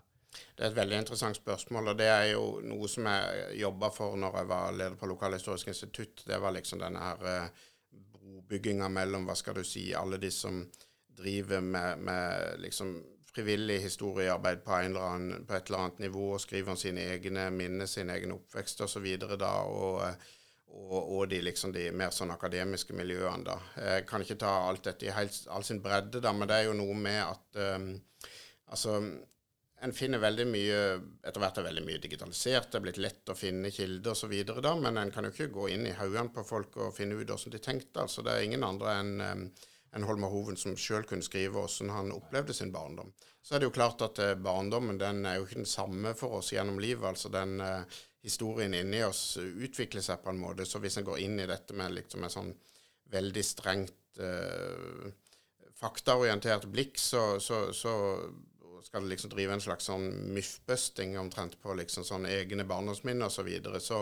[0.58, 4.18] Det er et veldig interessant spørsmål, og det er jo noe som jeg jobba for
[4.20, 6.24] når jeg var leder på Lokalhistorisk institutt.
[6.28, 7.66] Det var liksom denne her eh,
[8.14, 10.62] brobygginga mellom, hva skal du si, alle de som
[11.18, 12.94] driver med, med liksom
[13.38, 17.88] frivillig historiearbeid på, annen, på et eller annet nivå, og skriver om sine egne minner,
[17.90, 19.08] sin egen oppvekst osv.
[19.38, 20.02] da, og
[20.78, 23.46] og, og de, liksom, de mer sånn akademiske miljøene.
[23.48, 23.56] da.
[23.94, 26.76] Jeg kan ikke ta alt dette i all sin bredde, da, men det er jo
[26.78, 27.90] noe med at um,
[28.74, 28.98] altså,
[29.78, 30.78] en finner veldig mye
[31.22, 34.36] Etter hvert er veldig mye digitalisert, det er blitt lett å finne kilder osv.,
[34.84, 37.56] men en kan jo ikke gå inn i haugene på folk og finne ut hvordan
[37.56, 38.04] de tenkte.
[38.04, 39.50] altså Det er ingen andre enn um,
[39.96, 43.14] enn Holmer Hoven som sjøl kunne skrive hvordan han opplevde sin barndom.
[43.42, 46.40] Så er det jo klart at eh, barndommen den er jo ikke den samme for
[46.40, 47.06] oss gjennom livet.
[47.08, 50.66] altså den eh, Historien inni oss utvikler seg på en måte.
[50.68, 52.50] Så hvis en går inn i dette med liksom en sånn
[53.14, 55.06] veldig strengt eh,
[55.78, 57.94] faktaorientert blikk, så, så, så
[58.84, 63.40] skal det liksom drive en slags sånn mythbusting omtrent på liksom sånn egne barndomsminner osv.,
[63.40, 64.02] så, videre, så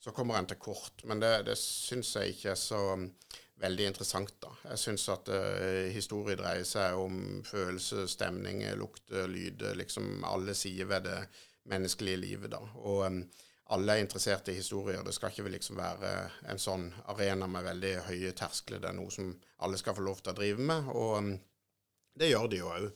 [0.00, 1.04] så kommer en til kort.
[1.04, 2.80] Men det, det syns jeg ikke er så
[3.60, 4.50] veldig interessant, da.
[4.70, 10.88] Jeg syns at uh, historie dreier seg om følelse, stemning, lukt, lyd, liksom alle sider
[10.90, 11.20] ved det
[11.70, 12.62] menneskelige livet, da.
[12.80, 13.20] Og um,
[13.74, 15.04] alle er interessert i historier.
[15.06, 16.14] Det skal ikke liksom være
[16.50, 18.82] en sånn arena med veldig høye terskler.
[18.82, 19.30] Det er noe som
[19.62, 21.36] alle skal få lov til å drive med, og um,
[22.18, 22.88] det gjør de jo òg.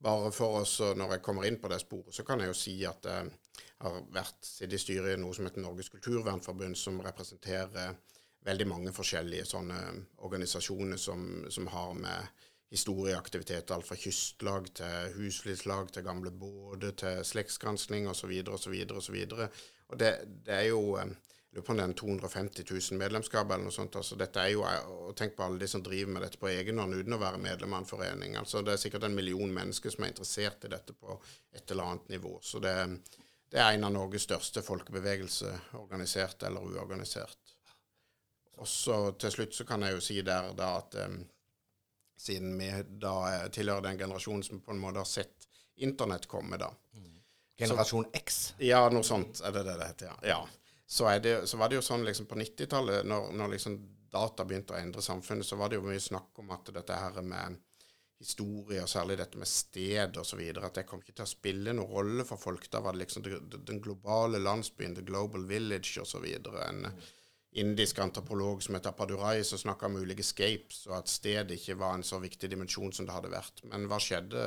[0.00, 2.78] Bare for oss, Når jeg kommer inn på det sporet, så kan jeg jo si
[2.88, 3.32] at jeg
[3.82, 7.98] har vært sittet i styret i noe som heter Norges kulturvernforbund, som representerer
[8.46, 9.80] veldig mange forskjellige sånne
[10.26, 17.24] organisasjoner som, som har med historieaktivitet, alt fra kystlag til husflidslag til gamle båter til
[17.26, 18.30] slektsgransking osv.
[18.46, 18.76] osv.
[19.00, 19.18] osv.
[19.90, 20.12] Og det,
[20.46, 21.10] det er jo eh,
[21.50, 23.96] jeg lurer på om det er 250 000 medlemskap eller noe sånt.
[23.98, 26.78] altså dette er jo, og Tenk på alle de som driver med dette på egen
[26.78, 28.36] hånd uten å være medlem av en forening.
[28.38, 31.16] altså Det er sikkert en million mennesker som er interessert i dette på
[31.50, 32.36] et eller annet nivå.
[32.40, 32.76] Så det,
[33.50, 37.56] det er en av Norges største folkebevegelser, organisert eller uorganisert.
[38.60, 41.20] Og så til slutt så kan jeg jo si der da at um,
[42.20, 42.70] siden vi
[43.00, 43.14] da
[43.48, 45.48] tilhører den generasjonen som på en måte har sett
[45.80, 46.68] internett komme, da.
[47.60, 48.40] Generasjon X?
[48.60, 50.12] Ja, noe sånt er det det det heter.
[50.12, 50.34] ja.
[50.34, 50.40] ja
[50.90, 53.76] så, det, så, var det jo sånn liksom på 90-tallet, når, når liksom
[54.10, 57.20] data begynte å endre samfunnet, så var det jo mye snakk om at dette her
[57.22, 57.60] med
[58.18, 61.94] historie, og særlig dette med sted osv., at det kom ikke til å spille noen
[61.94, 62.66] rolle for folk.
[62.74, 63.22] Da var det liksom
[63.54, 66.26] den globale landsbyen, the global village osv.
[66.26, 66.82] En
[67.52, 71.96] indisk antropolog som heter Padurai, som snakka om ulike scapes, og at sted ikke var
[71.96, 73.64] en så viktig dimensjon som det hadde vært.
[73.70, 74.44] Men hva skjedde?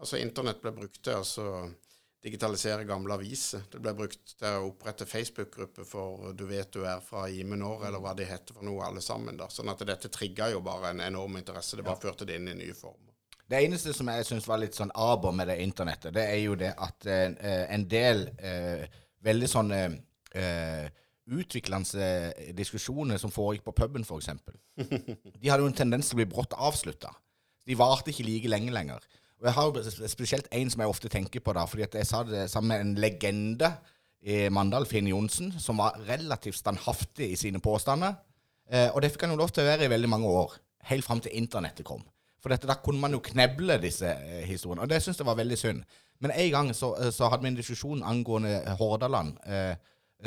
[0.00, 1.46] Altså, Internett ble brukt til altså
[2.22, 3.64] digitalisere gamle aviser.
[3.72, 8.02] Det ble brukt til å opprette Facebook-grupper for Du vet du er fra Imenor, eller
[8.02, 9.38] hva de heter for noe, alle sammen.
[9.40, 9.48] da.
[9.50, 11.76] Sånn at dette trigga jo bare en enorm interesse.
[11.76, 12.04] Det bare ja.
[12.08, 13.08] førte det inn i nye former.
[13.50, 16.54] Det eneste som jeg syns var litt sånn aber med det internettet, det er jo
[16.54, 18.84] det at eh, en del eh,
[19.26, 19.80] veldig sånne
[20.38, 20.84] eh,
[21.28, 24.30] utviklende diskusjoner som foregikk på puben, f.eks.,
[25.40, 27.12] de hadde jo en tendens til å bli brått avslutta.
[27.68, 29.04] De varte ikke like lenge lenger.
[29.40, 32.08] Og Jeg har jo spesielt en som jeg ofte tenker på, da, fordi at jeg
[32.08, 33.70] sa det sammen med en legende
[34.20, 38.18] i Mandal, Finn Johnsen, som var relativt standhaftig i sine påstander.
[38.70, 40.58] Eh, og det fikk han jo lov til å være i veldig mange år,
[40.90, 42.02] helt fram til internettet kom.
[42.40, 45.38] For dette, da kunne man jo kneble disse eh, historiene, og det syns jeg var
[45.40, 45.82] veldig synd.
[46.20, 49.72] Men en gang så, eh, så hadde vi en diskusjon angående Hordaland, eh,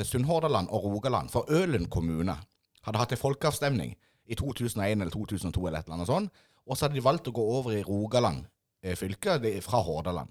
[0.01, 1.29] Sunnhordaland og Rogaland.
[1.29, 2.35] For Ølen kommune
[2.83, 3.93] hadde hatt en folkeavstemning
[4.25, 6.43] i 2001 eller 2002 eller et eller annet sånt.
[6.65, 8.45] Og så hadde de valgt å gå over i Rogaland
[8.83, 10.29] Eh, fylke fra Hordaland.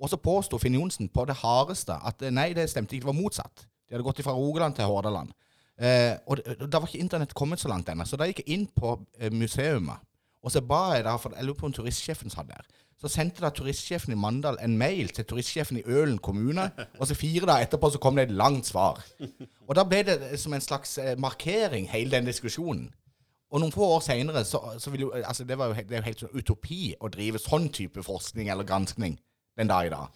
[0.00, 3.12] Og så påsto Finn Johnsen på det hardeste at eh, nei, det stemte ikke, det
[3.14, 3.64] var motsatt.
[3.64, 5.30] De hadde gått fra Rogaland til Hordaland.
[5.80, 8.66] Eh, og da var ikke internett kommet så langt ennå, så da gikk jeg inn
[8.68, 9.88] på eh, museet.
[10.44, 12.60] Og så ba jeg da, for jeg lurer på om turistsjefen sa der.
[13.00, 16.70] Så sendte da turistsjefen i Mandal en mail til turistsjefen i Ølen kommune.
[17.00, 19.02] Og så fire dager etterpå så kom det et langt svar.
[19.68, 22.88] Og da ble det som en slags markering, hele den diskusjonen.
[23.54, 26.00] Og noen få år seinere så, så, vil jo altså det, var jo, det er
[26.00, 29.18] jo helt sånn utopi å drive sånn type forskning eller granskning
[29.56, 30.08] den dag i dag.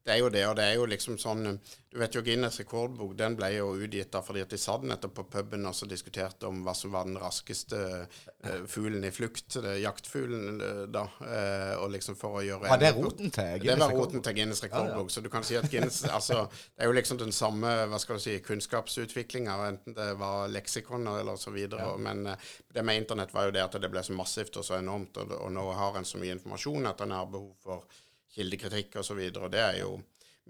[0.00, 1.44] Det er jo det, og det er jo liksom sånn
[1.90, 5.12] Du vet jo Guinness rekordbok, den ble jo utgitt da fordi at de satt nettopp
[5.18, 9.58] på puben og så diskuterte om hva som var den raskeste uh, fuglen i flukt,
[9.82, 13.66] jaktfuglen uh, da, uh, og liksom for å gjøre Var det roten til Guinness?
[13.66, 13.68] rekordbok?
[13.68, 15.14] Det var roten til Guinness rekordbok, ja, ja.
[15.16, 18.20] så du kan si at Guinness altså, Det er jo liksom den samme hva skal
[18.20, 21.96] du si, kunnskapsutviklinga, enten det var leksikon eller så videre, ja.
[21.98, 22.30] men
[22.70, 25.34] det med internett var jo det at det ble så massivt og så enormt, og,
[25.42, 29.20] og nå har en så mye informasjon at en har behov for kildekritikk osv.
[29.32, 30.00] Det er jo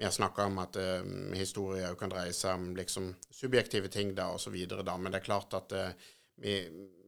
[0.00, 1.02] Vi har snakka om at uh,
[1.36, 4.54] historie kan dreie seg om liksom subjektive ting da osv.
[4.54, 5.90] Men det er klart at uh,
[6.40, 6.54] vi,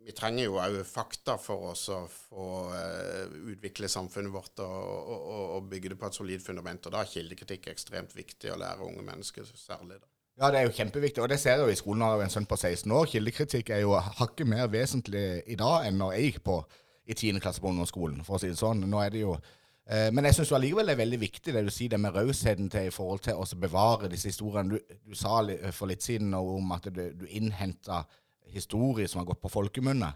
[0.05, 4.83] vi, trenger jo òg fakta for oss å få uh, utvikle samfunnet vårt og,
[5.15, 6.85] og, og, bygge det på et solid fundament.
[6.85, 10.03] Og da er kildekritikk ekstremt viktig å lære unge mennesker særlig.
[10.03, 10.11] da.
[10.43, 12.05] Ja, det er jo kjempeviktig, og det ser jeg jo i skolen.
[12.05, 13.09] Har en sønn på 16 år.
[13.15, 16.61] Kildekritikk er jo hakket mer vesentlig i dag enn når jeg gikk på
[17.07, 17.41] i 10.
[17.41, 18.85] klasse på ungdomsskolen, for å si det sånn.
[18.91, 19.62] Nå er det jo Eh,
[19.93, 22.87] men jeg syns allikevel det er veldig viktig det du sier det med rausheten til
[22.89, 24.79] i forhold til å bevare disse historiene.
[24.79, 25.43] Du, du, sa
[25.75, 28.05] for litt siden om at du, du innhenta
[28.53, 30.13] historier som har gått på folkemunne.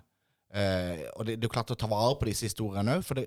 [0.55, 3.05] Eh, og det, det, er klart å ta vare på disse historiene òg.
[3.07, 3.27] For det,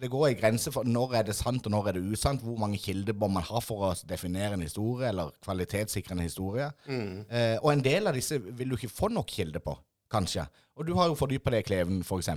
[0.00, 2.44] det går i grenser for når er det sant og når er det usant.
[2.44, 6.70] Hvor mange kildebånd man har for å definere en historie, eller kvalitetssikre en historie.
[6.86, 7.14] Mm.
[7.26, 9.76] Eh, og en del av disse vil du ikke få nok kilder på,
[10.12, 10.46] kanskje.
[10.78, 12.30] Og du har jo fordypa det i Kleven, f.eks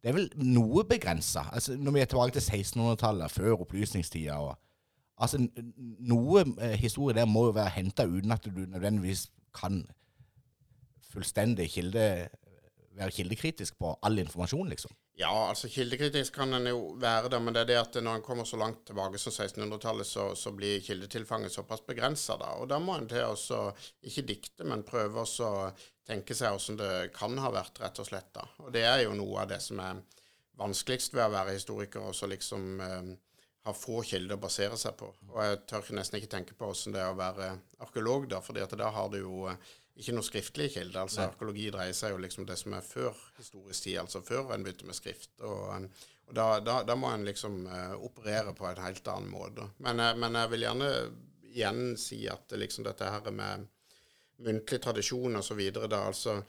[0.00, 1.46] det er vel noe begrensa.
[1.52, 4.58] Altså, når vi er tilbake til 1600-tallet, før opplysningstida og
[5.20, 5.36] Altså,
[6.08, 9.82] noe eh, historie der må jo være henta uten at du nødvendigvis kan
[11.12, 12.04] fullstendig kilde
[13.00, 14.92] være kildekritisk på all informasjon, liksom?
[15.20, 18.24] Ja, altså kildekritisk kan en jo være det, men det er det at når en
[18.24, 22.54] kommer så langt tilbake som 1600-tallet, så, så, blir kildetilfanget såpass begrensa, da.
[22.60, 23.64] Og da må en til å
[24.06, 25.50] ikke dikte, men prøve å
[26.08, 28.30] tenke seg hvordan det kan ha vært, rett og slett.
[28.36, 28.46] da.
[28.64, 30.00] Og det er jo noe av det som er
[30.60, 33.12] vanskeligst ved å være historiker, og så liksom eh,
[33.68, 35.10] ha få kilder å basere seg på.
[35.30, 37.50] Og jeg tør nesten ikke tenke på hvordan det er å være
[37.84, 41.00] arkeolog, da, fordi at da har du jo eh, ikke noe skriftlig kilde.
[41.00, 44.64] altså Arkeologi dreier seg jo liksom det som er før historisk tid, altså før en
[44.64, 45.32] begynte med skrift.
[45.44, 45.88] Og,
[46.30, 49.68] og da, da, da, må en liksom uh, operere på en helt annen måte.
[49.84, 50.90] Men, uh, men, jeg vil gjerne
[51.50, 53.68] igjen si at liksom dette her med
[54.40, 55.60] muntlig tradisjon osv.
[55.84, 56.40] altså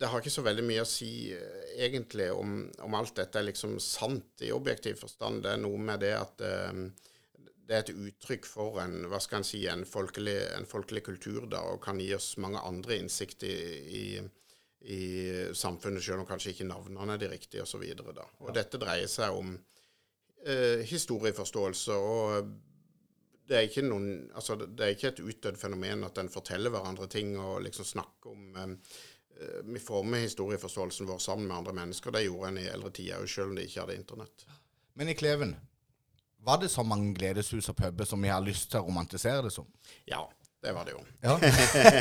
[0.00, 3.50] det har ikke så veldig mye å si uh, egentlig om, om, alt dette er
[3.50, 5.42] liksom sant i objektiv forstand.
[5.44, 7.09] Det er noe med det at uh,
[7.70, 11.44] det er et uttrykk for en hva skal en si, en folkelig, en folkelig kultur
[11.46, 13.58] da, og kan gi oss mange andre innsikt i,
[14.00, 14.06] i,
[14.90, 15.02] i
[15.54, 17.84] samfunnet, selv om kanskje ikke navnene er de riktige osv.
[18.02, 18.56] Og, og ja.
[18.58, 21.94] dette dreier seg om eh, historieforståelse.
[21.94, 22.50] og
[23.46, 27.06] det er, ikke noen, altså det er ikke et utdødd fenomen at en forteller hverandre
[27.10, 29.00] ting og liksom snakker om eh,
[29.70, 32.10] Vi former historieforståelsen vår sammen med andre mennesker.
[32.10, 34.48] Det gjorde en i eldre tider òg, selv om de ikke hadde internett.
[34.98, 35.54] Men i Kleven,
[36.44, 39.52] var det så mange gledeshus og puber som vi har lyst til å romantisere det
[39.54, 39.66] som?
[40.08, 40.22] Ja,
[40.62, 41.02] det var det jo.
[41.24, 41.36] Ja.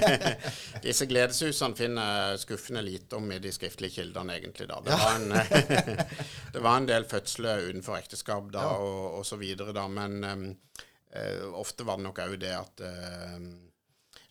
[0.84, 4.68] Disse gledeshusene finner skuffende lite om i de skriftlige kildene, egentlig.
[4.68, 4.82] da.
[4.84, 4.98] Det, ja.
[5.00, 5.30] var, en,
[6.54, 8.76] det var, en, del fødsler utenfor ekteskap da, ja.
[8.84, 9.88] og, og, så videre, da.
[9.88, 10.46] Men um,
[11.16, 13.40] uh, ofte var det nok òg det at uh,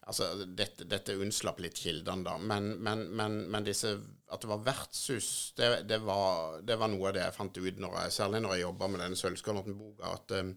[0.08, 2.38] Altså, dette, dette unnslapp litt kildene, da.
[2.40, 3.90] Men, men, men, men disse,
[4.32, 7.80] at det var vertshus, det, det, var, det, var, noe av det jeg fant ut,
[7.84, 10.12] når jeg, særlig når jeg jobba med denne Sølvskålnatten-boka.
[10.16, 10.54] At um,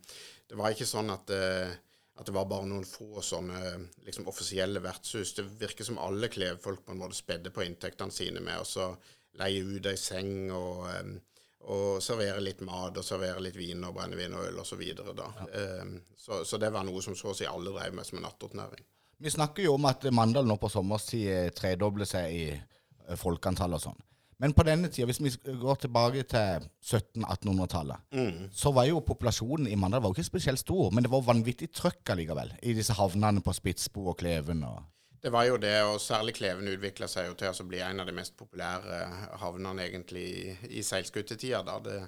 [0.47, 1.73] det var ikke sånn at, uh,
[2.15, 3.59] at, det var bare noen få sånne
[4.05, 5.33] liksom, offisielle vertshus.
[5.35, 8.93] Det virker som alle klevfolk på en måte spedde på inntektene sine med å
[9.39, 11.19] leie ut ei seng og um,
[11.61, 14.71] og servere litt mat og servere litt vin og brennevin og øl osv.
[14.71, 15.27] Så, videre, da.
[15.37, 15.67] Ja.
[15.83, 18.25] Um, så, så det var noe som så å si alle drev med som en
[18.31, 18.87] attåtnæring.
[19.21, 23.77] Vi snakker jo om at Mandal nå på sommerstid eh, tredobler seg i eh, folkeantall
[23.77, 23.99] og sånn.
[24.41, 28.39] Men på denne tida, hvis vi går tilbake til 1700-1800-tallet, mm.
[28.57, 31.69] så var jo populasjonen i Mandal var jo ikke spesielt stor, men det var vanvittig
[31.77, 34.65] trøkk allikevel i disse havnene på Spitsbo og Kleven.
[34.65, 34.81] og...
[35.21, 38.10] Det var jo det, og særlig Kleven utvikla seg jo til å bli en av
[38.10, 39.03] de mest populære
[39.43, 41.77] havnene egentlig i, i seilskutetida.
[41.86, 41.99] Det,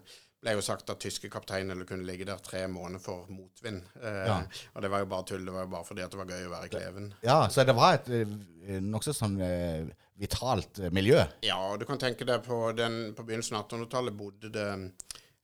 [0.43, 3.81] ble jo sagt at tyske kapteiner kunne ligge der tre måneder for motvind.
[4.01, 4.37] Eh, ja.
[4.73, 5.45] Og det var jo bare tull.
[5.47, 7.09] Det var jo bare fordi at det var gøy å være i Kleven.
[7.23, 9.87] Ja, så det var et eh, nokså sånn eh,
[10.19, 11.21] vitalt eh, miljø?
[11.45, 14.69] Ja, og du kan tenke deg på, den, på begynnelsen av 1800-tallet bodde det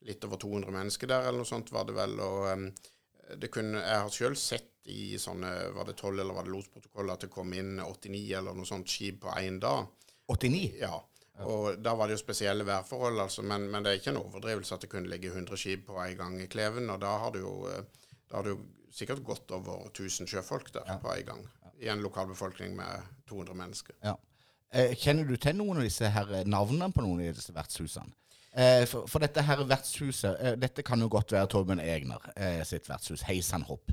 [0.08, 2.16] litt over 200 mennesker der, eller noe sånt var det vel.
[2.24, 2.68] og um,
[3.40, 7.14] det kunne, Jeg har sjøl sett i sånne, var det 12 eller var det losprotokoller,
[7.14, 9.84] at det kom inn 89 eller noe sånt skip på én dag.
[10.32, 10.62] 89?
[10.80, 10.96] Ja.
[11.46, 14.74] Og Da var det jo spesielle værforhold, altså, men, men, det er ikke en overdrivelse
[14.74, 16.90] at det kunne ligge 100 skip på en gang i Kleven.
[16.90, 17.84] Og da har det jo, eh,
[18.30, 18.58] da har du
[18.92, 20.98] sikkert godt over 1000 sjøfolk der ja.
[20.98, 21.46] på en gang.
[21.80, 23.94] I en lokalbefolkning med 200 mennesker.
[24.04, 24.14] Ja.
[24.74, 28.12] Eh, kjenner du til noen av disse her eh, navnene på noen av disse vertshusene?
[28.50, 32.22] Eh, for, for, dette her vertshuset eh, Dette kan jo godt være Torben Egner
[32.66, 33.22] sitt vertshus.
[33.28, 33.92] Heisan Hopp.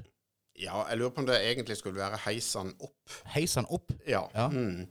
[0.58, 3.18] Ja, jeg lurer på om det egentlig skulle være Heisan Opp.
[3.36, 3.94] Heisan Opp?
[4.08, 4.24] Ja.
[4.34, 4.48] ja.
[4.50, 4.88] Mm.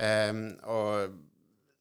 [0.00, 1.10] Um, og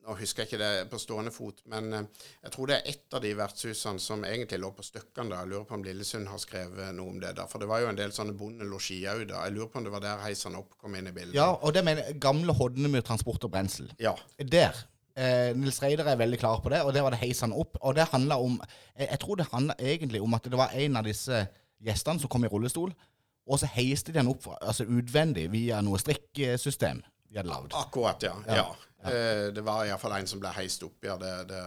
[0.10, 3.16] nå husker jeg ikke det på stående fot, men eh, jeg tror det er ett
[3.16, 5.44] av de vertshusene som egentlig lå på Støkkan da.
[5.44, 7.36] Jeg lurer på om Lillesund har skrevet noe om det.
[7.38, 9.44] da, For det var jo en del sånne bondelosjier òg da.
[9.46, 11.38] Jeg lurer på om det var der heisene opp kom inn i bildet.
[11.38, 13.92] Ja, og det mener gamle Hodnemyr Transport og Brensel.
[14.02, 14.16] Ja.
[14.40, 14.82] Der.
[15.20, 17.78] Eh, Nils Reidar er veldig klar på det, og der var det heisene opp.
[17.84, 18.58] Og det handla om
[18.96, 21.46] jeg, jeg, tror det handla egentlig om at det var en av disse
[21.86, 22.96] gjestene som kom i rullestol,
[23.50, 27.74] og så heiste de han opp altså utvendig via noe strikkesystem de hadde lagd.
[27.78, 28.36] Akkurat, ja.
[28.48, 28.56] ja.
[28.56, 29.12] ja.
[29.12, 31.18] Eh, det var iallfall en som ble heist opp, ja.
[31.22, 31.64] Det, det,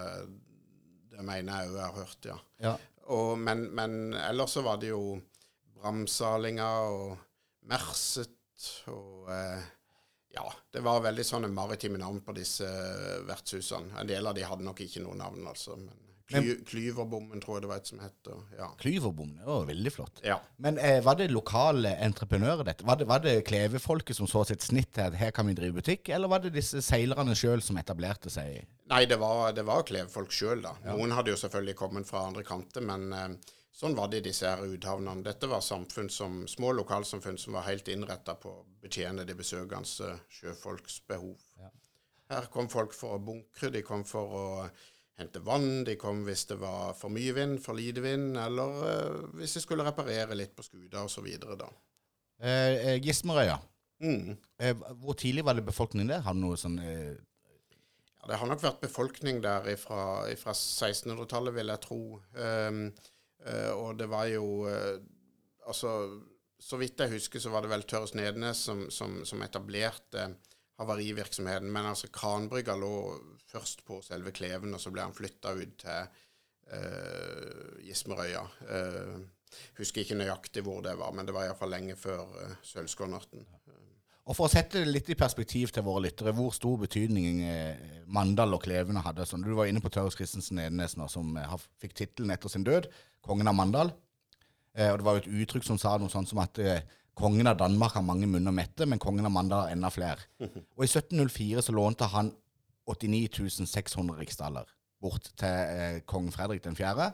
[1.14, 2.38] det mener jeg òg jeg har hørt, ja.
[2.66, 2.74] ja.
[3.12, 5.16] Og, men, men, ellers så var det jo
[5.78, 7.16] Bramsalinga og
[7.70, 9.70] Merset og eh,
[10.32, 12.66] Ja, det var veldig sånne maritime navn på disse
[13.28, 13.98] vertshusene.
[14.00, 15.76] En del av de hadde nok ikke noe navn, altså.
[15.76, 18.30] men Kly, Klyverbommen, tror jeg det var et som het.
[18.56, 18.68] Ja.
[18.80, 20.22] Klyverbommen, det var veldig flott.
[20.26, 20.38] Ja.
[20.62, 22.86] Men eh, var det lokale entreprenører, dette?
[22.88, 25.78] Var det, var det klevefolket som så sitt snitt til at her kan vi drive
[25.80, 28.62] butikk, eller var det disse seilerne sjøl som etablerte seg?
[28.92, 30.74] Nei, det var, det var klevefolk sjøl, da.
[30.84, 30.96] Ja.
[30.96, 34.48] Noen hadde jo selvfølgelig kommet fra andre kanter, men eh, sånn var det i disse
[34.48, 35.24] her uthavnene.
[35.26, 40.16] Dette var samfunn som, små lokalsamfunn som var helt innretta på å betjene de besøkende
[40.32, 41.38] sjøfolks behov.
[41.60, 41.72] Ja.
[42.32, 44.46] Her kom folk for å bunkre, de kom for å
[45.22, 49.18] hente vann, de kom hvis det var for mye vind, for lite vind, eller uh,
[49.38, 51.28] hvis de skulle reparere litt på skuta osv.
[52.42, 53.58] Eh, eh, Gismerøya.
[54.02, 54.36] Mm.
[54.58, 56.24] Eh, hvor tidlig var det befolkningen der?
[56.26, 57.14] Har noe sånn eh...
[58.18, 62.02] Ja, Det har nok vært befolkning der fra 1600-tallet, vil jeg tro.
[62.34, 62.84] Um,
[63.46, 64.98] uh, og det var jo uh,
[65.62, 65.92] Altså,
[66.58, 70.24] så vidt jeg husker, så var det vel Tørres Nednes som, som, som etablerte
[70.82, 71.70] havarivirksomheten.
[71.72, 72.92] Men altså, Kranbrygga lå
[73.52, 76.12] først på selve Kleven, og så ble han flytta ut til
[76.74, 78.44] uh, Gismerøya.
[78.68, 83.46] Uh, husker ikke nøyaktig hvor det var, men det var iallfall lenge før uh, Sølvskålnatten.
[84.22, 88.02] Og For å sette det litt i perspektiv til våre lyttere, hvor stor betydning eh,
[88.06, 91.96] Mandal og Klevene hadde sånn, Du var inne på Tørres Christensen Edenes som eh, fikk
[91.98, 92.86] tittelen etter sin død,
[93.26, 93.90] kongen av Mandal.
[94.78, 96.86] Eh, og Det var jo et uttrykk som sa noe sånt som at eh,
[97.18, 100.22] kongen av Danmark har mange munner mette, men kongen av Mandal har enda flere.
[100.76, 102.32] Og I 1704 så lånte han
[102.88, 104.70] 89 600 riksdaler
[105.02, 107.10] bort til eh, kong Fredrik 4.,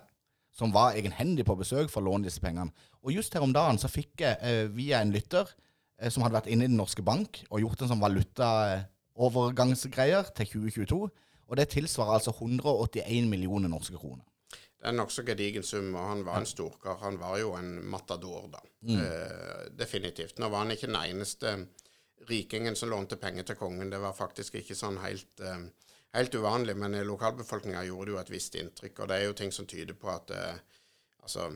[0.59, 2.73] som var egenhendig på besøk for å låne disse pengene.
[3.05, 5.51] Og just her om dagen så fikk jeg eh, via en lytter
[5.99, 10.47] Eh, som hadde vært inne i Den norske bank og gjort en sånn valutaovergangsgreier til
[10.55, 11.01] 2022.
[11.49, 14.25] Og det tilsvarer altså 181 millioner norske kroner.
[14.79, 17.01] Det er en nokså gedigen sum, og han var en storkar.
[17.03, 18.61] Han var jo en matador, da.
[18.87, 19.01] Mm.
[19.01, 20.38] Eh, definitivt.
[20.38, 21.55] Nå var han ikke den eneste
[22.29, 23.91] rikingen som lånte penger til kongen.
[23.91, 28.55] Det var faktisk ikke sånn helt, eh, helt uvanlig, men lokalbefolkninga gjorde jo et visst
[28.55, 29.03] inntrykk.
[29.03, 30.62] Og det er jo ting som tyder på at eh,
[31.23, 31.51] altså,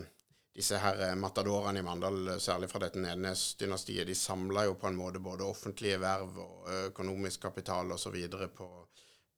[0.54, 4.90] disse her eh, matadorene i Mandal, eh, særlig fra dette Nednes-dynastiet, de samla jo på
[4.90, 8.18] en måte både offentlige verv og eh, økonomisk kapital osv.
[8.56, 8.68] På,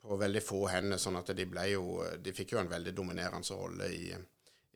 [0.05, 3.89] på veldig få hender, sånn at de jo De fikk jo en veldig dominerende rolle
[3.89, 4.13] i,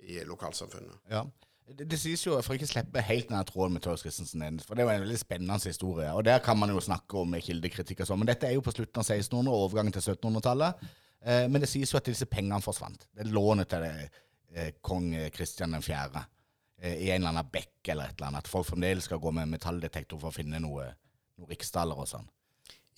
[0.08, 1.04] i lokalsamfunnet.
[1.12, 1.26] Ja.
[1.68, 4.78] Det, det, sies jo, For ikke å slippe helt denne tråden med Torjus Christensen for
[4.78, 6.08] det var en veldig spennende historie.
[6.12, 8.72] og Der kan man jo snakke om kildekritikk og sånn, men dette er jo på
[8.72, 10.88] slutten av 1600- og overgangen til 1700-tallet.
[11.20, 13.04] Eh, men det sies jo at disse pengene forsvant.
[13.12, 13.92] Det lånet til det
[14.54, 16.24] eh, kong Kristian 4.
[16.80, 18.46] Eh, i en eller annen bekk eller et eller annet.
[18.46, 20.86] At folk fremdeles skal gå med metalldetektor for å finne noe,
[21.38, 22.28] noe riksdaler og sånn.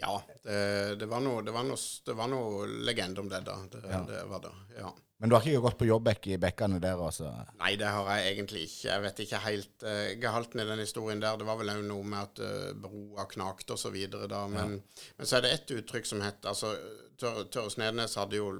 [0.01, 0.57] Ja, det,
[1.01, 3.57] det, var noe, det, var noe, det, var noe, legende om det, da.
[3.71, 4.03] Det, ja.
[4.09, 4.93] det var det, ja.
[5.21, 7.01] Men du har ikke gått på jobbekk i bekkene der?
[7.05, 7.29] også?
[7.59, 8.87] Nei, det har jeg egentlig ikke.
[8.87, 11.37] Jeg vet ikke helt uh, gehalten i den historien der.
[11.37, 14.47] Det var vel noe med at uh, broa knakte og så videre da.
[14.49, 15.11] Men, ja.
[15.19, 16.73] men, så er det ett uttrykk som het altså,
[17.21, 18.55] Tørre Snednes hadde jo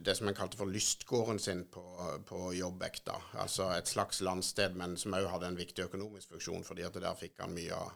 [0.00, 1.84] det som en kalte for lystgården sin på,
[2.24, 3.02] på Jobbek.
[3.04, 6.96] da, Altså et slags landsted, men som òg hadde en viktig økonomisk funksjon, fordi at
[6.96, 7.92] der fikk han mye av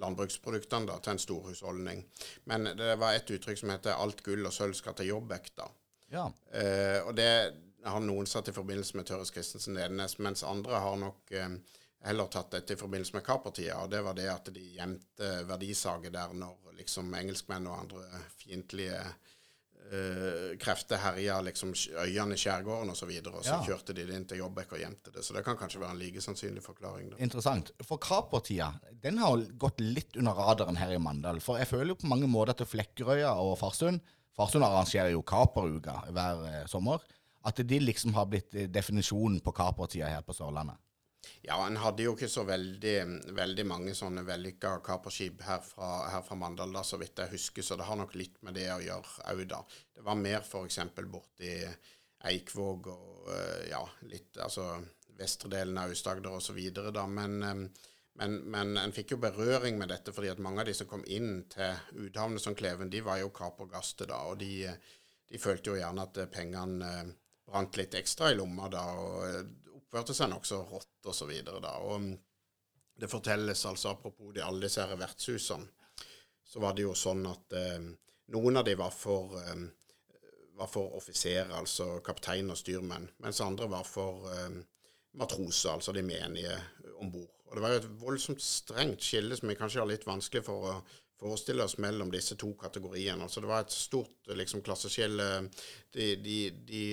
[0.00, 2.04] landbruksproduktene da, til en storhusholdning.
[2.50, 5.68] Men det var et uttrykk som heter 'alt gull og sølv skal til jobbvekta'.
[6.10, 6.30] Ja.
[6.52, 10.96] Eh, og det har noen satt i forbindelse med Tørres Christensen Edenes, mens andre har
[10.96, 11.48] nok eh,
[12.04, 13.78] heller tatt dette i forbindelse med Kapertida.
[13.84, 19.00] Og det var det at de gjemte verdisaget der når liksom engelskmenn og andre fiendtlige
[19.90, 21.74] uh, krefter herja liksom,
[22.04, 23.60] øyene i skjærgården osv., og, så videre, og så ja.
[23.66, 25.24] kjørte de det inn til Jobbek og gjemte det.
[25.26, 27.10] Så det kan kanskje være en like sannsynlig forklaring.
[27.12, 27.20] Da.
[27.24, 27.74] Interessant.
[27.86, 28.72] For Kapertida
[29.02, 31.42] den har gått litt under radaren her i Mandal.
[31.44, 34.02] For jeg føler jo på mange måter at Flekkerøya og Farsund
[34.40, 37.02] Farsund arrangerer jo kaperuka hver eh, sommer.
[37.46, 40.78] At de liksom har blitt eh, definisjonen på kapertida her på Sørlandet.
[41.42, 42.96] Ja, en hadde jo ikke så veldig,
[43.36, 47.78] veldig mange sånne vellykka kaperskip her her fra Mandal, da, så vidt jeg husker, så
[47.80, 49.62] det har nok litt med det å gjøre òg, da.
[49.96, 50.82] Det var mer f.eks.
[51.08, 51.54] borti
[52.28, 54.74] Eikvåg og eh, ja, litt altså
[55.16, 57.06] vestre delen av Aust-Agder osv., da.
[57.08, 60.88] Men, men, men, en fikk jo berøring med dette, fordi at mange av de som
[60.90, 64.68] kom inn til uthavnet som Kleven, de var jo kapergaster da, og de,
[65.30, 67.16] de følte jo gjerne at pengene eh,
[67.48, 68.84] brant litt ekstra i lomma da.
[68.92, 69.56] og
[69.90, 70.88] oppførte seg nokså rått.
[71.02, 72.12] Og mm,
[73.00, 75.66] det fortelles altså, apropos de alle disse vertshusene,
[76.46, 77.82] så var det jo sånn at eh,
[78.34, 79.66] noen av de var for, eh,
[80.70, 84.56] for offiserer, altså kaptein og styrmenn, mens andre var for eh,
[85.18, 86.56] matroser, altså de menige
[86.98, 87.30] om bord.
[87.50, 90.70] Og det var jo et voldsomt strengt skille som vi kanskje har litt vanskelig for
[90.70, 90.74] å
[91.20, 93.22] forestille oss mellom disse to kategoriene.
[93.26, 95.30] Altså Det var et stort liksom, klasseskille.
[95.92, 96.84] De, de, de,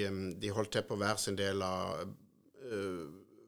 [0.42, 2.10] de, holdt til på hver sin del av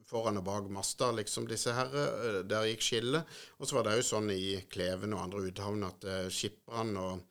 [0.10, 1.94] foran og bak masta, liksom, disse her.
[1.94, 3.40] Eh, der gikk skillet.
[3.60, 7.26] Og så var det òg sånn i Kleven og andre uthavn at uh, skipperne og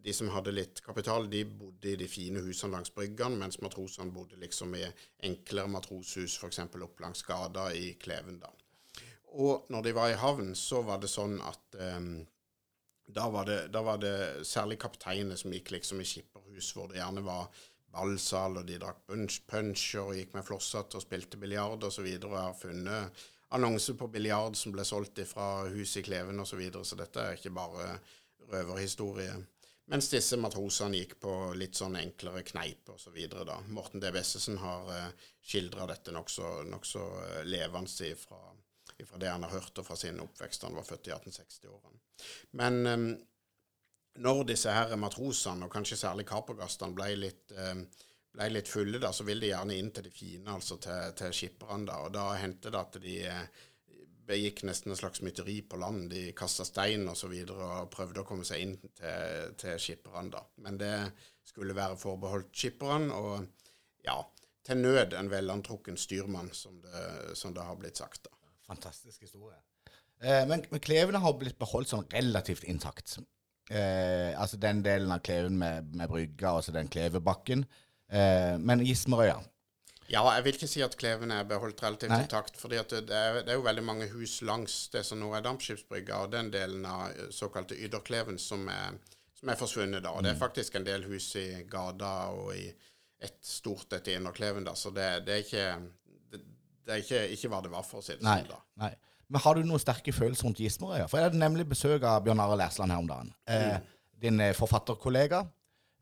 [0.00, 4.14] de som hadde litt kapital, de bodde i de fine husene langs bryggene, mens matrosene
[4.14, 4.86] bodde liksom i
[5.28, 6.62] enklere matroshus, f.eks.
[6.64, 8.38] opp langs gata i Kleven.
[8.40, 8.48] da.
[9.36, 12.14] Og når de var i havn, så var det sånn at um,
[13.12, 14.14] da, var det, da, var det,
[14.48, 17.50] særlig kapteinene som gikk liksom i skipperhus, hvor det gjerne var
[17.92, 19.04] ballsal, og de drakk
[19.50, 22.06] puncher og gikk med flosshatt og spilte biljard osv.
[22.06, 23.22] Og, og har funnet
[23.56, 26.54] annonser på biljard som ble solgt fra hus i Kleven osv.
[26.54, 27.94] Så, videre, så dette er ikke bare
[28.50, 29.34] røverhistorie.
[29.90, 33.16] Mens disse matrosene gikk på litt sånn enklere kneip osv.
[33.74, 34.12] Morten D.
[34.14, 35.08] Bessesen har eh,
[35.42, 38.38] skildra dette nokså nok så, uh, levende fra,
[39.18, 40.68] det han har hørt og fra sin oppvekst.
[40.68, 41.98] Han var født i 1860-årene.
[42.60, 43.08] Men um,
[44.18, 47.82] når disse her matrosene, og kanskje særlig kapergastene, ble litt, eh,
[48.34, 51.34] ble litt fulle, da, så ville de gjerne inn til de fine, altså til, til
[51.34, 51.86] skipperne.
[51.86, 53.44] da, Og da hendte det at de eh,
[54.30, 56.10] begikk nesten en slags mytteri på land.
[56.12, 60.44] De kasta stein og så videre og prøvde å komme seg inn til, til skipperne.
[60.62, 60.94] Men det
[61.46, 64.20] skulle være forbeholdt skipperne, og ja,
[64.66, 68.28] til nød en velantrukken styrmann, som det, som det har blitt sagt.
[68.28, 68.54] da.
[68.70, 69.58] Fantastisk historie.
[70.20, 73.16] Eh, men, men klevene har blitt beholdt sånn relativt intakt.
[73.70, 77.64] Eh, altså den delen av Kleven med, med brygga, altså den Klevebakken.
[78.10, 79.36] Eh, men Gismerøya
[80.10, 82.24] Ja, jeg vil ikke si at Kleven er beholdt relativt Nei.
[82.24, 82.56] intakt.
[82.58, 86.32] fordi det det er jo veldig mange hus langs det som nå er dampskipsbrygga, og
[86.32, 88.98] den delen av eh, såkalte Yderkleven som er,
[89.38, 90.02] som er forsvunnet.
[90.02, 90.10] da.
[90.10, 92.66] Og det er faktisk en del hus i gata og i
[93.20, 95.64] et stort et i Innerkleven, da, så det, det er ikke
[96.32, 96.40] det,
[96.86, 98.48] det er ikke, ikke hva det var, for å si det sånn.
[98.48, 98.60] da.
[98.82, 98.94] nei.
[99.30, 101.06] Men har du noen sterke følelser rundt Gismerøya?
[101.10, 103.30] For jeg hadde nemlig besøk av Bjørn Arild Ersland her om dagen.
[103.46, 103.78] Eh,
[104.20, 105.44] Din eh, forfatterkollega,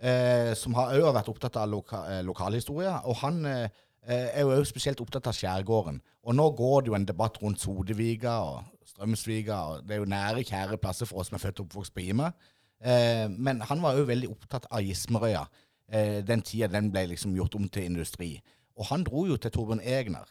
[0.00, 2.94] eh, som har òg vært opptatt av loka, eh, lokalhistorie.
[3.04, 3.68] Og han eh,
[4.08, 6.00] er jo også spesielt opptatt av skjærgården.
[6.24, 9.58] Og nå går det jo en debatt rundt Sodeviga og Strømsviga.
[9.68, 12.06] og Det er jo nære, kjære plasser for oss som er født og oppvokst på
[12.08, 12.32] Ime.
[12.80, 15.44] Eh, men han var òg veldig opptatt av Gismerøya.
[15.92, 18.38] Eh, den tida den ble liksom gjort om til industri.
[18.78, 20.26] Og han dro jo til Torbjørn Egner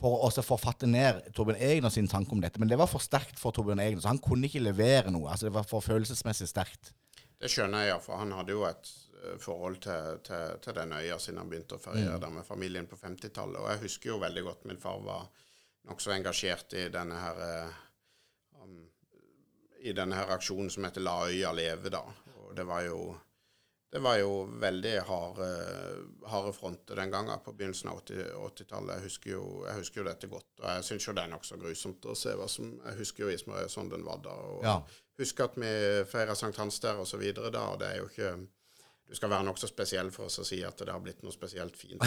[0.00, 2.60] for å forfatte ned Torbjørn Egner sin tanke om dette.
[2.62, 5.28] Men det var for sterkt for Torbjørn Egner, så han kunne ikke levere noe.
[5.30, 6.94] altså Det var for følelsesmessig sterkt.
[7.40, 8.90] Det skjønner jeg, ja, for han hadde jo et
[9.20, 12.88] eh, forhold til, til, til den øya siden han begynte å feriere der med familien
[12.88, 13.60] på 50-tallet.
[13.60, 15.30] Og jeg husker jo veldig godt min far var
[15.88, 17.78] nokså engasjert i denne her eh,
[18.60, 18.82] um,
[19.80, 22.04] i denne her aksjonen som heter La øya leve, da.
[22.44, 23.00] Og det var jo
[23.90, 25.48] det var jo veldig harde,
[26.30, 28.94] harde fronter den gangen på begynnelsen av 80 80-tallet.
[28.94, 30.46] Jeg, husker jo- jeg husker jo dette godt.
[30.62, 33.34] Og jeg syns jo det er nokså grusomt å se hva som Jeg husker jo
[33.34, 34.30] Ismael sånn den var da.
[34.30, 34.76] Og Ja.
[35.18, 35.74] husker at vi
[36.06, 38.46] feirer Sankthans der og så videre da, og det er jo ikke
[39.10, 41.74] Du skal være nokså spesiell for oss å si at det har blitt noe spesielt
[41.76, 41.98] fint.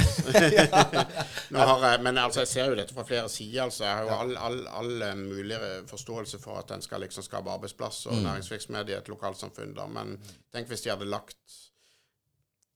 [1.52, 3.64] Jeg, men altså, jeg ser jo dette fra flere sider.
[3.66, 3.84] altså.
[3.84, 5.58] Jeg har jo all, all, all eh, mulig
[5.90, 9.76] forståelse for at en skal liksom skape arbeidsplass og næringsvirksomhet i et lokalsamfunn.
[9.76, 10.16] da, Men
[10.54, 11.60] tenk hvis de hadde lagt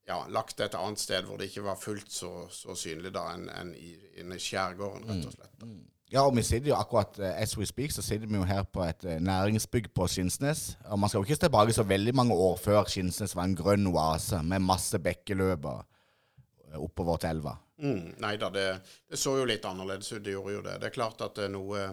[0.07, 3.27] ja, lagt det et annet sted hvor det ikke var fullt så, så synlig da
[3.33, 5.55] enn en i, en i skjærgården, rett og slett.
[5.59, 5.69] da.
[6.07, 8.63] Ja, og vi sitter jo akkurat uh, as we speak, så sitter vi jo her
[8.63, 10.77] på et uh, næringsbygg på Skinsnes.
[10.87, 13.89] Og man skal jo ikke tilbake så veldig mange år før Skinsnes var en grønn
[13.91, 15.83] oase med masse bekkeløp og,
[16.69, 17.57] eh, oppover til elva.
[17.83, 18.65] Mm, nei da, det,
[19.11, 20.23] det så jo litt annerledes ut.
[20.23, 20.77] Det gjorde jo det.
[20.79, 21.83] Det er klart at uh, noe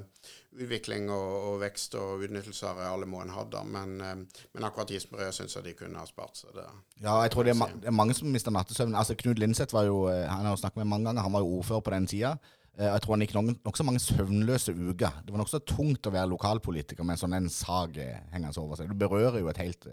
[0.55, 3.63] utvikling og, og vekst og utnyttelse av arealet ha, da.
[3.67, 6.67] Men, eh, men akkurat Gismerøya syns jeg de kunne ha spart seg det.
[7.03, 8.95] Ja, jeg tror det er, ma det er mange som mister nattesøvn.
[8.95, 11.45] Altså, Knut Lindseth var jo, eh, han har jo snakket med mange ganger, han var
[11.45, 12.37] jo ordfører på den tida.
[12.79, 15.23] Eh, Jeg tror han gikk nok- nokså mange søvnløse uker.
[15.25, 17.95] Det var nokså tungt å være lokalpolitiker med en sånn en sag
[18.33, 18.89] hengende over seg.
[18.89, 19.87] Du berører jo et helt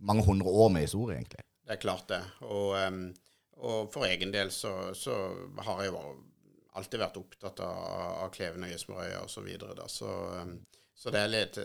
[0.00, 1.44] mange hundre år med historie, egentlig.
[1.66, 2.22] Det er klart det.
[2.42, 2.76] Og,
[3.56, 5.12] og for egen del så, så
[5.64, 6.02] har jeg jo
[6.76, 7.84] alltid vært opptatt av,
[8.24, 9.86] av Kleven og Gismerøya og så videre.
[9.92, 10.08] Så,
[10.96, 11.58] så det er litt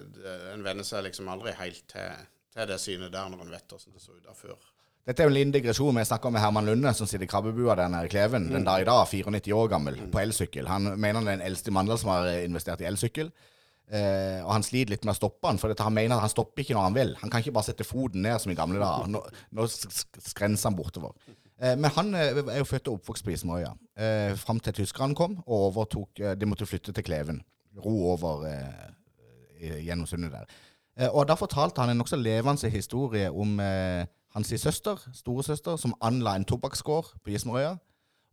[0.54, 2.22] En venner seg liksom aldri helt til,
[2.56, 4.58] til det synet der når en vet hvordan det så ut der før.
[5.08, 5.96] Dette er jo en liten digresjon.
[5.98, 8.84] Vi snakka med Herman Lunde, som sitter i krabbebua der nede i Kleven den dag
[8.84, 10.68] i dag, 94 år gammel, på elsykkel.
[10.70, 13.32] Han mener han er den eldste mannen som har eh, investert i elsykkel.
[13.92, 16.62] Eh, og han sliter litt med å stoppe han, for han mener at han stopper
[16.64, 17.16] ikke når han vil.
[17.24, 19.10] Han kan ikke bare sette foten ned som i gamle dager.
[19.12, 19.24] Nå,
[19.58, 21.18] nå sk- sk- skrenser han bortover.
[21.62, 23.76] Eh, men han eh, er jo født og oppvokst på Ismøya.
[23.98, 27.42] Eh, Fram til tyskerne kom og overtok eh, De måtte flytte til Kleven.
[27.86, 30.50] Ro over eh, gjennom sundet der.
[31.14, 33.60] Og da fortalte han en nokså levende historie om
[34.36, 37.76] hans søster, storesøster, som anla en tobakksgård på Gismerøya.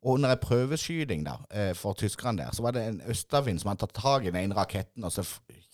[0.03, 1.37] Og under en prøveskyting da,
[1.79, 4.57] for tyskerne der, så var det en østavind som hadde tatt tak i den ene
[4.57, 5.23] raketten, og så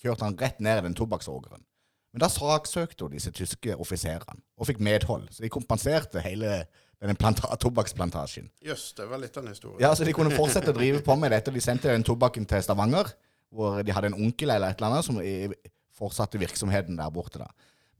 [0.02, 1.64] kjørte han rett ned i den tobakksågeren.
[2.12, 5.30] Men da saksøkte hun disse tyske offiserene, og fikk medhold.
[5.32, 6.64] Så de kompenserte hele
[7.20, 8.48] planta tobakksplantasjen.
[8.64, 9.76] Jøss, det var litt av en historie.
[9.84, 11.52] Ja, så de kunne fortsette å drive på med dette.
[11.52, 13.12] De sendte den tobakken til Stavanger,
[13.52, 15.20] hvor de hadde en onkel eller et eller annet som
[15.94, 17.44] fortsatte virksomheten der borte.
[17.44, 17.50] da.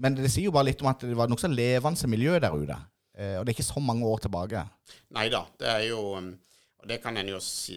[0.01, 2.79] Men det sier jo bare litt om at det var nokså levende miljø der ute.
[3.15, 4.65] Eh, og det er ikke så mange år tilbake.
[5.15, 6.33] Nei da, det er jo um,
[6.83, 7.77] Og det kan en jo si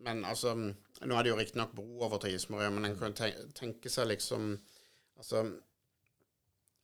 [0.00, 0.70] Men altså um,
[1.04, 4.54] Nå er det jo riktignok bro over til Ismorøya, men en kan tenke seg liksom
[5.18, 5.44] Altså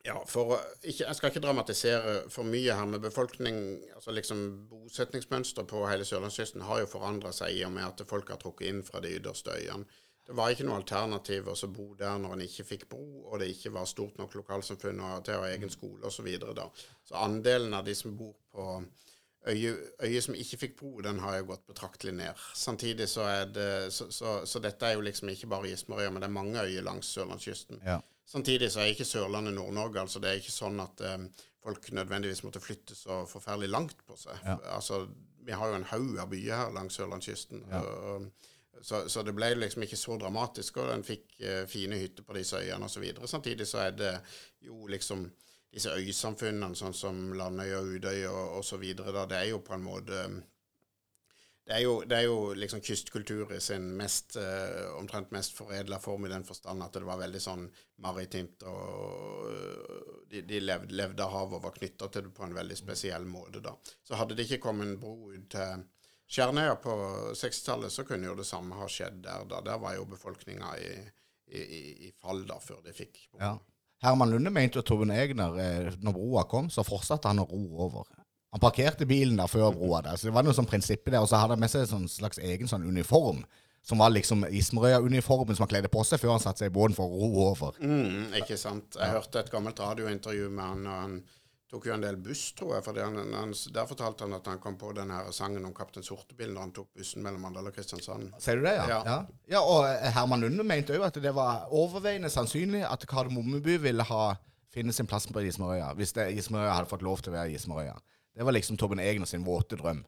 [0.04, 3.56] Ja, for ikke, Jeg skal ikke dramatisere for mye her med befolkning
[3.94, 8.28] altså liksom Bosetningsmønster på hele sørlandskysten har jo forandra seg i og med at folk
[8.28, 9.88] har trukket inn fra de ytterste øyene.
[10.24, 13.50] Det var ikke noe alternativ å bo der når en ikke fikk bro, og det
[13.52, 16.16] ikke var stort nok lokalsamfunn og til å ha egen skole osv.
[16.16, 16.68] Så, videre
[17.04, 18.68] så andelen av de som bor på
[19.48, 22.40] øye, øye som ikke fikk bro, den har jo gått betraktelig ned.
[22.56, 26.24] Samtidig så er det Så, så, så dette er jo liksom ikke bare Gismarøya, men
[26.24, 27.80] det er mange øyer langs sørlandskysten.
[27.84, 28.00] Ja.
[28.26, 30.00] Samtidig så er ikke Sørlandet Nord-Norge.
[30.00, 31.28] altså Det er ikke sånn at um,
[31.64, 34.38] folk nødvendigvis måtte flytte så forferdelig langt på seg.
[34.44, 34.56] Ja.
[34.76, 35.06] Altså,
[35.44, 37.64] Vi har jo en haug av byer her langs sørlandskysten.
[37.72, 38.30] og-
[38.82, 42.34] Så, så det ble liksom ikke så dramatisk, og en fikk uh, fine hytter på
[42.34, 43.04] disse øyene osv.
[43.26, 44.20] Samtidig så er det
[44.60, 45.30] jo liksom
[45.72, 50.42] disse øysamfunnene, sånn som Landøy og Udøy og osv., det er jo på en måte
[51.64, 55.96] det er, jo, det er jo liksom kystkultur i sin mest, uh, omtrent mest foredla
[56.02, 57.64] form i den forstand at det var veldig sånn
[58.04, 62.44] maritimt, og øh, de, de levde, levde av havet og var knytta til det på
[62.44, 63.62] en veldig spesiell måte.
[63.64, 63.72] da.
[64.04, 65.86] Så hadde det ikke kommet en bro ut til
[66.34, 66.94] Skjernøya på
[67.38, 69.46] 60-tallet, så kunne jo det samme ha skjedd der.
[69.48, 69.62] da.
[69.64, 70.90] Der var jo befolkninga i,
[71.54, 71.62] i,
[72.08, 73.28] i, fall da, før de fikk.
[73.40, 73.54] Ja.
[74.04, 77.62] Herman Lunde mente jo Torben Egner, eh, når broa kom, så fortsatte han å ro
[77.86, 78.10] over.
[78.54, 81.18] Han parkerte bilen der før broa der, så det var noe sånn prinsipp der.
[81.24, 83.40] Og så hadde han med seg en sånn slags egen sånn uniform,
[83.84, 86.94] som var liksom Ismerøya-uniformen som han kledde på seg før han satte seg i båten
[86.96, 87.80] for å ro over.
[87.82, 88.94] Mm, ikke sant.
[88.94, 91.18] Jeg hørte et gammelt radiointervju med han, og han
[91.74, 92.86] tok jo en del buss, tror jeg.
[92.86, 96.06] For han, han, der fortalte han at han kom på den her sangen om Kaptein
[96.06, 98.30] Sortebil når han tok bussen mellom Mandal og Kristiansand.
[98.38, 98.86] Ser du det, ja?
[98.94, 99.02] Ja.
[99.10, 99.20] ja.
[99.56, 104.06] ja og eh, Herman Lunde mente òg at det var overveiende sannsynlig at Kardemommeby ville
[104.14, 104.24] ha
[104.74, 107.94] finne sin plass på Ismerøya, hvis det, Ismerøya hadde fått lov til å være Ismørøya.
[108.34, 110.02] Det var liksom Torben Egner sin våte drøm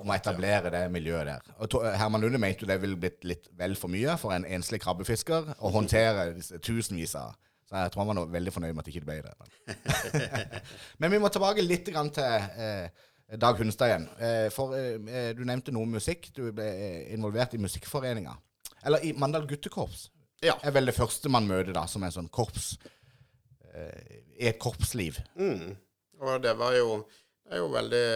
[0.00, 1.48] om å etablere det miljøet der.
[1.60, 4.80] Og Herman Lunde mente jo det ville blitt litt vel for mye for en enslig
[4.84, 6.30] krabbefisker å håndtere
[6.64, 7.34] tusenvis av
[7.68, 9.34] Så jeg tror han var veldig fornøyd med at det ikke ble det.
[11.00, 13.04] Men vi må tilbake litt grann til eh,
[13.40, 14.08] Dag Hunstad igjen.
[14.20, 16.28] Eh, for eh, du nevnte noe om musikk.
[16.36, 18.36] Du ble eh, involvert i musikkforeninga.
[18.84, 20.10] Eller i Mandal guttekorps.
[20.44, 20.58] Ja.
[20.60, 22.74] er vel det første man møter da, som er sånn korps
[23.72, 25.22] eh, i et korpsliv.
[25.40, 25.72] Mm.
[26.20, 26.98] Og det var jo
[27.44, 28.06] det er jo veldig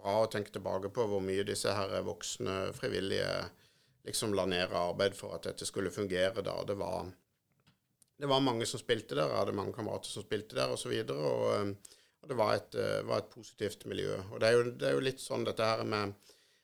[0.00, 3.30] bra å tenke tilbake på hvor mye disse her voksne frivillige
[4.08, 6.56] liksom la ned arbeid for at dette skulle fungere da.
[6.66, 7.06] Det var,
[8.18, 10.94] det var mange som spilte der, jeg hadde mange kamerater som spilte der osv.
[11.04, 14.16] Og, og, eh, og det var et, eh, var et positivt miljø.
[14.32, 16.18] Og det er, jo, det er jo litt sånn dette her med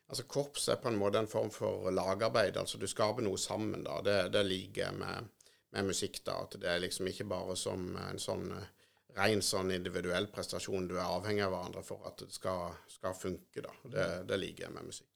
[0.05, 2.59] Altså Korps er på en måte en form for lagarbeid.
[2.61, 3.87] altså Du skaper noe sammen.
[3.87, 5.31] da, Det, det liker jeg med,
[5.73, 6.19] med musikk.
[6.27, 8.67] da, At det er liksom ikke bare som en sånn eh,
[9.19, 10.89] ren sånn individuell prestasjon.
[10.91, 13.65] Du er avhengig av hverandre for at det skal, skal funke.
[13.65, 13.75] da.
[13.85, 15.11] Det, det liker jeg med musikk.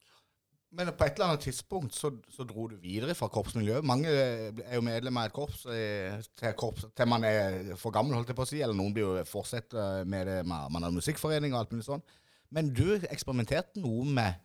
[0.76, 3.86] Men på et eller annet tidspunkt så, så dro du videre fra korpsmiljøet.
[3.88, 8.18] Mange er jo medlem av et korps eh, til, korps til man er for gammel,
[8.18, 8.60] holdt jeg på å si.
[8.60, 12.04] Eller noen blir jo fortsetter med det med man har musikkforening og alt mulig sånn.
[12.52, 14.44] Men du eksperimenterte noe med,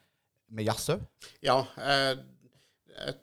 [0.56, 1.04] med jazz òg?
[1.44, 1.60] Ja.
[1.76, 2.24] Eh,
[3.10, 3.22] et,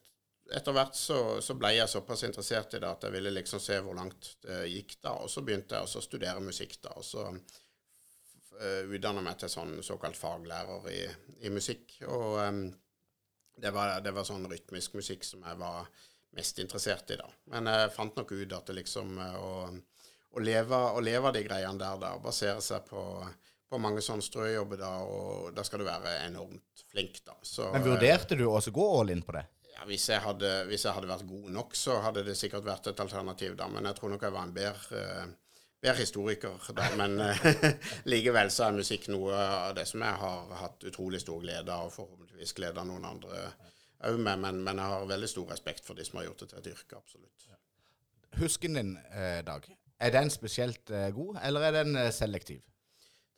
[0.57, 3.79] etter hvert så, så ble jeg såpass interessert i det at jeg ville liksom se
[3.85, 5.17] hvor langt det gikk da.
[5.23, 6.95] Og så begynte jeg også å studere musikk da.
[6.99, 11.01] Og så uh, utdanna meg til sånn såkalt faglærer i,
[11.47, 12.01] i musikk.
[12.09, 12.65] Og um,
[13.61, 15.87] det, var, det var sånn rytmisk musikk som jeg var
[16.37, 17.29] mest interessert i da.
[17.53, 19.55] Men jeg fant nok ut at det liksom eh, å,
[20.31, 23.03] å, leve, å leve de greiene der, da, basere seg på,
[23.71, 27.35] på mange sånne strøjobber da, og da skal du være enormt flink, da.
[27.43, 29.43] Så, Men vurderte du også å gå all in på det?
[29.81, 32.91] Ja, hvis, jeg hadde, hvis jeg hadde vært god nok, så hadde det sikkert vært
[32.91, 33.69] et alternativ, da.
[33.73, 36.89] Men jeg tror nok jeg var en bedre, eh, bedre historiker da.
[37.01, 37.47] Men eh,
[38.13, 41.89] likevel så er musikk noe av det som jeg har hatt utrolig stor glede av,
[41.89, 43.45] og forhåpentligvis glede av noen andre
[44.11, 44.43] òg med.
[44.45, 46.73] Men, men jeg har veldig stor respekt for de som har gjort det til et
[46.75, 47.47] yrke, absolutt.
[48.37, 49.65] Husken din, eh, Dag,
[50.01, 52.61] er den spesielt god, eller er den selektiv?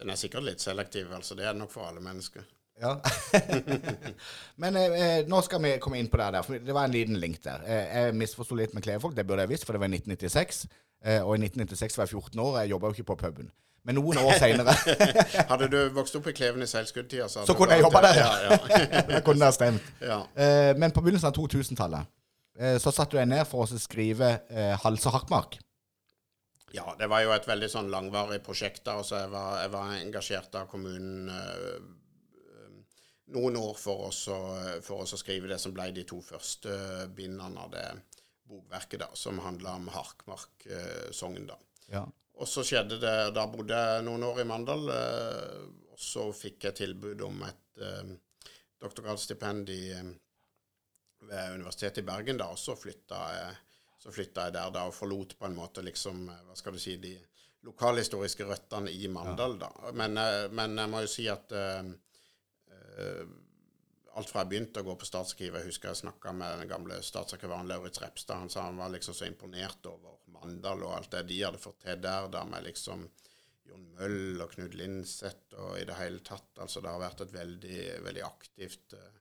[0.03, 1.39] Den er sikkert litt selektiv, altså.
[1.39, 2.43] Det er den nok for alle mennesker.
[2.83, 2.97] Ja.
[4.63, 6.95] Men eh, eh, nå skal vi komme inn på det der, for det var en
[6.95, 7.63] liten link der.
[7.63, 10.65] Eh, jeg misforsto litt med Klevefolk, det burde jeg visst, for det var i 1996.
[11.05, 13.53] Eh, og i 1996 var jeg 14 år, og jeg jobba jo ikke på puben.
[13.83, 14.75] Men noen år seinere
[15.51, 18.29] Hadde du vokst opp i Kleven i seilskuddtida, så, så kunne jeg jobba der, Ja,
[18.47, 19.01] ja.
[19.09, 19.89] det kunne ha stemt.
[20.03, 20.21] ja.
[20.39, 22.07] Eh, men på begynnelsen av 2000-tallet
[22.61, 25.59] eh, så satte du deg ned for å skrive eh, Hals og Harkmark.
[26.73, 28.85] Ja, det var jo et veldig sånn langvarig prosjekt.
[28.87, 31.27] da, så jeg var, jeg var engasjert av kommunen
[33.33, 34.39] noen år for oss, å,
[34.85, 36.73] for oss å skrive det som ble de to første
[37.17, 37.87] bindene av det
[38.49, 41.47] bokverket, da, som handla om Harkmark-sogn.
[41.49, 41.59] da.
[41.93, 42.05] Ja.
[42.43, 45.59] Og så skjedde det Da bodde jeg noen år i Mandal, eh,
[45.93, 48.15] og så fikk jeg tilbud om et eh,
[48.83, 50.15] doktorgradsstipend øh,
[51.29, 53.53] ved Universitetet i Bergen, da, og så flytta jeg
[54.03, 56.83] så flytta jeg der da og forlot på en måte liksom, eh, hva skal du
[56.83, 57.15] si, de
[57.63, 59.59] lokalhistoriske røttene i Mandal.
[59.59, 59.71] da.
[59.95, 61.93] Men, eh, men jeg må jo si at eh, eh,
[64.13, 66.99] alt fra jeg begynte å gå på statsarkivet Jeg husker jeg snakka med den gamle
[67.05, 68.43] statsarkivaren Lauritz Repstad.
[68.43, 71.81] Han sa han var liksom så imponert over Mandal og alt det de hadde fått
[71.85, 73.07] til der, da med liksom
[73.69, 76.51] Jon Møll og Knut Linseth og i det hele tatt.
[76.61, 79.21] Altså det har vært et veldig, veldig aktivt eh,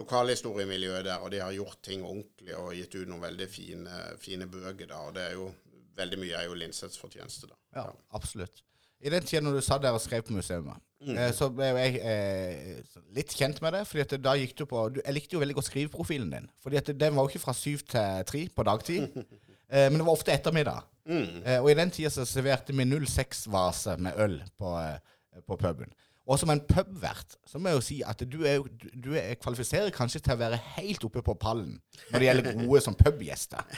[0.00, 4.48] lokalhistoriemiljø der, og de har gjort ting ordentlig og gitt ut noen veldig fine, fine
[4.48, 4.86] bøker.
[4.86, 5.50] da, og Det er jo
[5.98, 7.58] veldig mye er jo Linseths fortjeneste, da.
[7.76, 8.62] Ja, absolutt.
[9.00, 10.64] I den tida når du satt der og skrev på museet,
[11.00, 11.16] Mm.
[11.16, 12.80] eh, så ble jeg eh,
[13.16, 13.86] litt kjent med det.
[13.88, 16.48] fordi da gikk du på Jeg likte jo veldig godt skriveprofilen din.
[16.62, 19.08] fordi at den var jo ikke fra syv til tre på dagtid.
[19.72, 20.82] eh, men det var ofte ettermiddag.
[21.08, 21.40] Mm.
[21.46, 25.88] Eh, og i den tida så serverte vi 06-vase med øl på, eh, på puben.
[26.30, 28.62] Og som en pubvert så må jeg jo si at du, er,
[28.94, 31.80] du, er kvalifiserer kanskje til å være helt oppe på pallen
[32.12, 33.66] når det gjelder gode som pubgjester.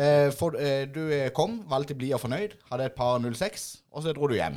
[0.00, 1.02] Eh, for eh, du
[1.36, 4.56] kom, valgte blid og fornøyd, hadde et par 06, og så dro du hjem.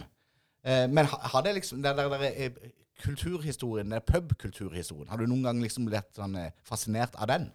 [0.64, 2.72] Eh, men har hadde liksom der, der, der, eh,
[3.04, 7.50] kulturhistorien, den pubkulturhistorien, har du noen gang liksom blitt sånn eh, fascinert av den?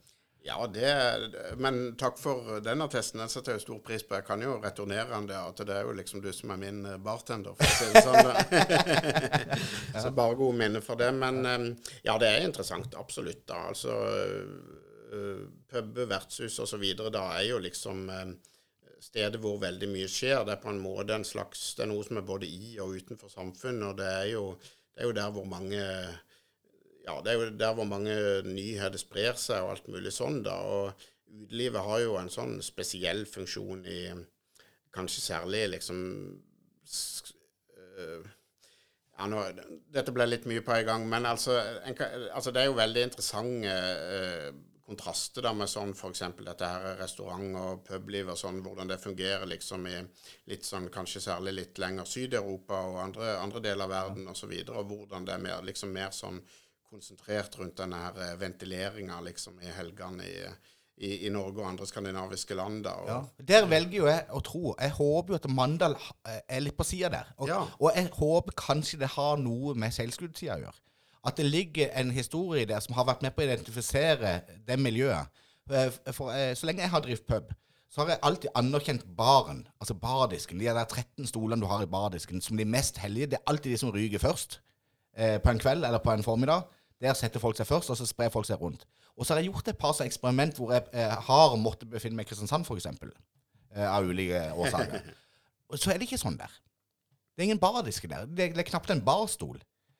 [0.48, 1.20] Ja, det,
[1.56, 3.20] men takk for den attesten.
[3.20, 4.16] Den setter jeg jo stor pris på.
[4.16, 6.78] Jeg kan jo returnere den der, at det er jo liksom du som er min
[6.88, 8.30] eh, bartender, for å si det sånn.
[10.06, 11.10] Så bare gode minner for det.
[11.12, 11.66] Men eh,
[12.06, 12.96] ja, det er interessant.
[12.96, 13.42] Absolutt.
[13.50, 13.66] da.
[13.74, 16.86] Altså eh, pub, vertshus osv.
[17.12, 18.06] da er jo liksom
[19.04, 20.46] stedet hvor veldig mye skjer.
[20.48, 22.96] Det er på en måte en slags Det er noe som er både i og
[22.96, 24.46] utenfor samfunnet, og det er jo,
[24.96, 25.84] det er jo der hvor mange
[27.08, 30.56] ja, det er jo der hvor mange nyheter sprer seg og alt mulig sånn, da.
[30.60, 34.02] Og utelivet har jo en sånn spesiell funksjon i
[34.98, 35.98] Kanskje særlig liksom
[38.00, 38.22] øh,
[39.18, 39.42] ja, nå,
[39.92, 41.98] Dette ble litt mye på en gang, men altså, en,
[42.32, 43.74] altså det er jo veldig interessante
[44.16, 44.48] øh,
[44.88, 46.22] kontraster da med sånn f.eks.
[46.38, 49.98] dette her restaurant- og publiv og sånn, hvordan det fungerer liksom i
[50.48, 54.40] litt sånn kanskje særlig litt lenger Syd-Europa og andre, andre deler av verden osv., og,
[54.40, 56.40] så videre, og hvordan det er mer, liksom mer sånn
[56.90, 60.34] konsentrert rundt denne eh, ventileringa liksom i helgene i,
[61.04, 62.82] i, i Norge og andre skandinaviske land.
[62.86, 62.94] da.
[63.02, 63.18] Og, Ja.
[63.50, 65.96] Der velger jo jeg å tro Jeg håper jo at Mandal
[66.48, 67.32] er litt på sida der.
[67.38, 67.60] Og, Ja.
[67.78, 70.80] og jeg håper kanskje det har noe med seilskutida å gjøre.
[71.28, 75.28] At det ligger en historie der som har vært med på å identifisere det miljøet.
[75.70, 77.52] Eh, For eh, Så lenge jeg har drevet pub,
[77.90, 80.58] så har jeg alltid anerkjent baren, altså bardisken.
[80.58, 83.26] De der 13 stolene du har i bardisken, som de mest hellige.
[83.30, 84.60] Det er alltid de som ryker først
[85.16, 86.66] eh, på en kveld eller på en formiddag.
[87.02, 88.84] Der setter folk seg først, og så sprer folk seg rundt.
[89.14, 92.18] Og så har jeg gjort et par sånne eksperiment hvor jeg eh, har måttet befinne
[92.18, 92.88] meg i Kristiansand, f.eks.
[93.74, 95.10] Eh, av ulike årsaker.
[95.68, 96.52] Og så er det ikke sånn der.
[97.34, 98.26] Det er ingen bardiske der.
[98.26, 99.58] Det er, det er knapt en barstol.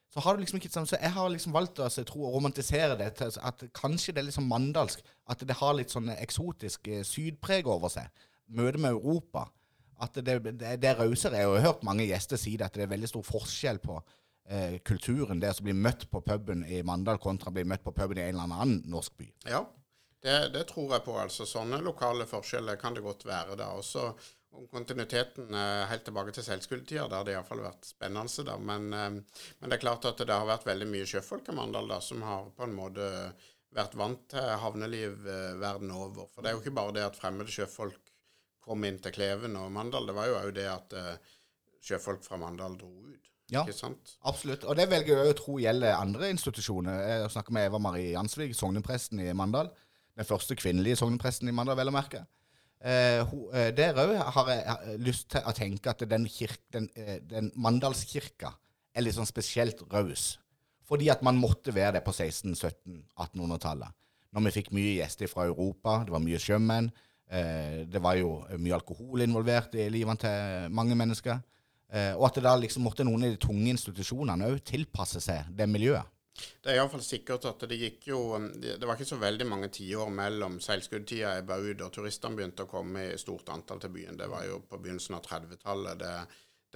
[0.09, 3.11] Så liksom ikke sånn, så jeg har liksom valgt å altså, tro og romantisere det
[3.19, 5.03] til at kanskje det er litt sånn mandalsk.
[5.29, 8.09] At det har litt sånn eksotisk eh, sydpreg over seg.
[8.49, 9.45] Møte med Europa.
[10.01, 11.43] At det, det, det er rausere.
[11.43, 14.01] Jeg har hørt mange gjester si det, at det er veldig stor forskjell på
[14.49, 15.41] eh, kulturen.
[15.41, 18.35] Det å bli møtt på puben i Mandal kontra bli møtt på puben i en
[18.35, 19.29] eller annen norsk by.
[19.51, 19.63] Ja,
[20.23, 21.15] det, det tror jeg på.
[21.19, 21.47] altså.
[21.47, 23.57] Sånne lokale forskjeller kan det godt være.
[23.61, 23.71] da.
[23.79, 24.11] Også
[24.59, 28.45] om kontinuiteten eh, helt tilbake til seilskuddtida, der det iallfall har vært spennende.
[28.49, 28.57] da.
[28.59, 31.91] Men, eh, men det er klart at det har vært veldig mye sjøfolk i Mandal
[31.91, 33.09] da, som har på en måte
[33.77, 36.31] vært vant til havneliv eh, verden over.
[36.33, 38.15] For det er jo ikke bare det at fremmede sjøfolk
[38.65, 40.97] kom inn til Kleven og Mandal, det var jo òg det at
[41.81, 43.28] sjøfolk fra Mandal dro ut.
[43.53, 43.63] Ja.
[44.29, 44.65] Absolutt.
[44.69, 46.99] Og det velger jeg å tro gjelder andre institusjoner.
[47.13, 49.71] Jeg snakker med Eva Marie Jansvig, sognepresten i Mandal.
[50.19, 52.25] Den første kvinnelige sognepresten i Mandal, vel å merke.
[52.79, 56.91] Eh, hun, eh, der òg har jeg lyst til å tenke at den, kirk, den,
[56.95, 58.53] eh, den Mandalskirka
[58.95, 60.37] er litt sånn spesielt raus.
[60.89, 63.97] Fordi at man måtte være det på 16-, 17-, 1800-tallet.
[64.33, 66.91] Når vi fikk mye gjester fra Europa, det var mye sjømenn.
[67.29, 71.41] Eh, det var jo mye alkohol involvert i livene til mange mennesker.
[71.89, 75.49] Eh, og at det da liksom måtte noen i de tunge institusjonene òg tilpasse seg
[75.57, 76.05] det miljøet.
[76.63, 79.71] Det er iallfall sikkert at det gikk jo um, Det var ikke så veldig mange
[79.75, 84.21] tiår mellom seilskuddtida ebba ut og turistene begynte å komme i stort antall til byen.
[84.21, 86.13] Det var jo på begynnelsen av 30-tallet det,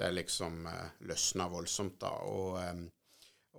[0.01, 2.11] det liksom uh, løsna voldsomt da.
[2.33, 2.83] Og, um,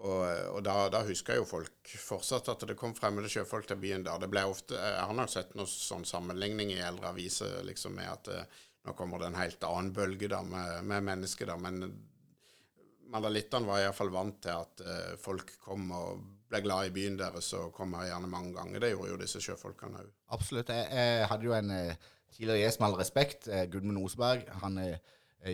[0.03, 0.25] og,
[0.57, 4.19] og da, da husker jo folk fortsatt at det kom fremmede sjøfolk til byen der.
[4.19, 8.11] Det ble ofte, Jeg har nok sett noen sånn sammenligning i eldre aviser liksom med
[8.11, 11.57] at uh, nå kommer det en helt annen bølge da med, med mennesker, da.
[11.61, 11.85] Men
[13.13, 16.23] mandalittene var iallfall vant til at eh, folk kom og
[16.53, 18.83] ble glad i byen deres og kom her gjerne mange ganger.
[18.83, 20.11] Det gjorde jo disse sjøfolkene òg.
[20.35, 20.69] Absolutt.
[20.73, 24.45] Jeg, jeg hadde jo en eh, tidligere gjest med all respekt, eh, Gudmund Oseberg.
[24.63, 24.99] Han eh,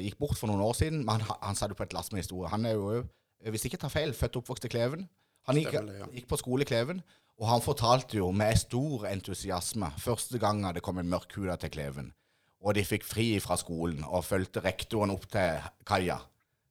[0.03, 2.23] gikk bort for noen år siden, men han, han satt jo på et lass med
[2.23, 2.51] historie.
[2.51, 3.01] Han er jo,
[3.47, 5.07] hvis jeg ikke tar feil, født og oppvokst i Kleven.
[5.49, 6.11] Han gikk, Stemmer ja.
[6.13, 7.01] gikk på skole i Kleven,
[7.39, 12.11] og han fortalte jo med stor entusiasme første gangen det kom en mørkhuda til Kleven,
[12.59, 16.17] og de fikk fri fra skolen og fulgte rektoren opp til kaia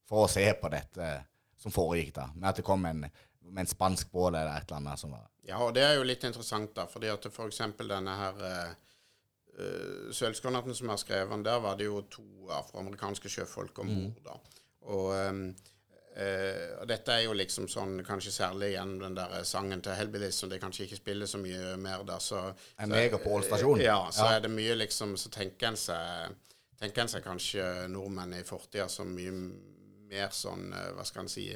[0.08, 1.08] for å se på dette
[1.58, 3.06] som foregikk da, med at det kom en,
[3.48, 6.04] med en spansk båt eller et eller annet som var Ja, og det er jo
[6.06, 7.62] litt interessant, da, fordi at f.eks.
[7.80, 13.88] denne her uh, Sølvskornatten som har skrevet, der var det jo to afroamerikanske sjøfolk om
[13.90, 14.20] bord.
[14.28, 14.36] da.
[14.92, 15.40] Og, um,
[16.18, 20.34] eh, og dette er jo liksom sånn, kanskje særlig gjennom den der sangen til Hellbillies,
[20.42, 22.18] som de kanskje ikke spiller så mye mer der.
[22.18, 22.42] så...
[22.78, 23.80] En mega på Ål stasjon.
[23.84, 24.36] Ja, så Ja.
[24.36, 26.34] er det mye liksom Så tenker en seg
[26.78, 29.32] tenker en seg kanskje nordmenn i fortida som mye
[30.08, 31.48] mer sånn, eh, hva skal en si,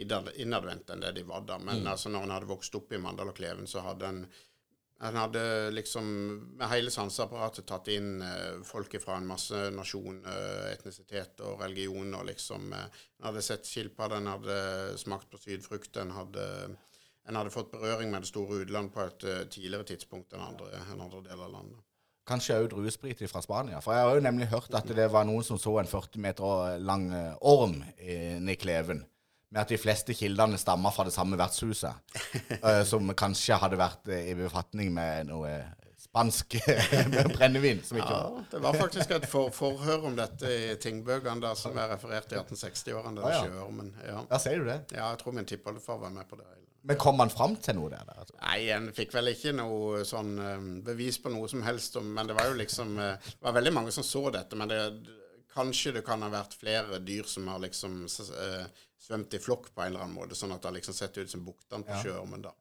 [0.00, 1.58] innad- innadvendt enn det de var da.
[1.58, 4.20] Men altså, når en hadde vokst opp i Mandal og Kleven, så hadde en
[5.00, 6.06] en hadde liksom
[6.58, 12.14] med hele sanseapparatet tatt inn eh, folk fra en masse nasjon, eh, etnisitet og religion.
[12.14, 14.58] og liksom, eh, En hadde sett skilpadde, en hadde
[14.98, 16.46] smakt på sydfrukt, en hadde,
[17.28, 20.72] en hadde fått berøring med det store utland på et eh, tidligere tidspunkt enn andre,
[20.92, 21.84] en andre deler av landet.
[22.28, 23.78] Kanskje òg druesprit fra Spania.
[23.80, 26.78] For jeg har jo nemlig hørt at det var noen som så en 40 meter
[26.82, 29.06] lang eh, orm i Kleven.
[29.48, 32.16] Med at de fleste kildene stammer fra det samme vertshuset.
[32.58, 35.54] eh, som kanskje hadde vært eh, i befatning med noe
[35.98, 36.58] spansk
[37.36, 37.80] brennevin.
[37.96, 38.20] Ja,
[38.50, 42.38] det var faktisk et for, forhør om dette i tingbøkene der som er referert i
[42.38, 43.24] 1860-årene.
[43.24, 43.42] Ah, ja.
[43.44, 43.92] sjøormen.
[44.04, 44.22] Ja.
[44.30, 44.80] Ja, sier du det?
[44.94, 46.48] ja, jeg tror min tippoldefar var med på det.
[46.88, 48.04] Men kom man fram til noe der?
[48.06, 48.36] der altså?
[48.38, 52.30] Nei, en fikk vel ikke noe sånn eh, bevis på noe som helst, om, men
[52.30, 54.82] det var jo liksom Det var veldig mange som så dette, men det,
[55.58, 59.82] kanskje det kan ha vært flere dyr som har liksom eh, svømt i flokk på
[59.84, 62.52] en eller annen måte, sånn at det liksom setter ut som buktene på sjøormen da.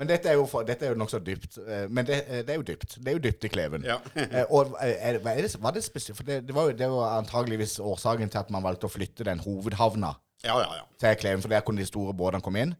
[0.00, 1.58] Men dette er jo, for, dette er jo nokså dypt.
[1.62, 2.96] eh, Men det, eh, det er jo dypt.
[2.98, 3.84] Det er jo dypt i Kleven.
[3.86, 3.98] Ja.
[4.16, 6.16] Eh, og er, er det, var det spesielt?
[6.16, 9.26] For det, det, var jo, det var antageligvis årsaken til at man valgte å flytte
[9.28, 10.86] den hovedhavna Ja, ja, ja.
[10.98, 12.72] til Kleven, for der kunne de store båtene komme inn.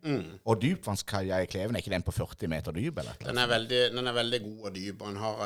[0.48, 2.98] Og dypvannskaia i Kleven, er ikke den på 40 meter dyp?
[3.04, 3.14] eller?
[3.22, 5.44] Den er, veldig, den er veldig god og dyp, den, har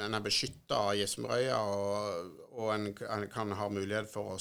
[0.00, 4.40] den er beskytta av Gismrøya, og, og en, en kan ha mulighet for å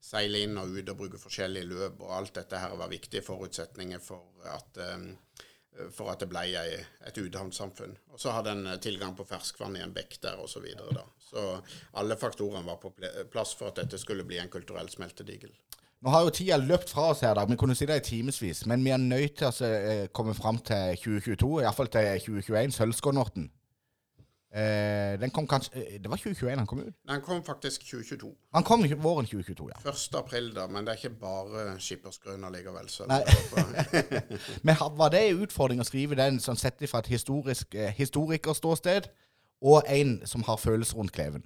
[0.00, 4.02] seile inn og ut og bruke forskjellige løp, og alt dette her var viktige forutsetninger
[4.02, 5.10] for at, um,
[5.94, 7.96] for at det ble et utehavnssamfunn.
[8.14, 11.04] Og så hadde en eh, tilgang på ferskvann i en bekk der, og så videre.
[11.22, 11.44] Så
[12.00, 12.94] alle faktorene var på
[13.30, 15.52] plass for at dette skulle bli en kulturell smeltedigel.
[15.98, 17.42] Nå har jo tida løpt fra oss her, da.
[17.48, 18.64] Vi kunne si det i timevis.
[18.70, 22.76] Men vi er nødt til å altså, eh, komme fram til 2022, iallfall til 2021,
[22.76, 23.48] Sølvskånorten.
[24.48, 26.94] Eh, den kom kanskje eh, Det var 2021 han kom ut?
[27.08, 28.30] Den kom faktisk 2022.
[28.56, 29.90] Han kom våren 2022, ja.
[29.90, 30.14] 1.
[30.16, 32.88] april da, men det er ikke bare skippersgrunner allikevel.
[32.88, 33.04] Så
[34.66, 39.10] Men var det en utfordring å skrive den sånn sett fra et historisk eh, historikerståsted,
[39.68, 41.44] og en som har følelser rundt Kleven?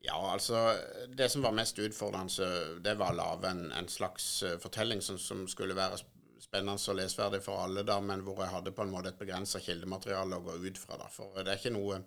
[0.00, 0.78] Ja, altså
[1.12, 2.48] Det som var mest utfordrende,
[2.80, 6.00] det var å lage en, en slags eh, fortelling som, som skulle være
[6.40, 9.60] spennende og lesverdig for alle, da, men hvor jeg hadde på en måte et begrensa
[9.60, 10.96] kildemateriale å gå ut fra.
[10.96, 12.00] da, For det er ikke noe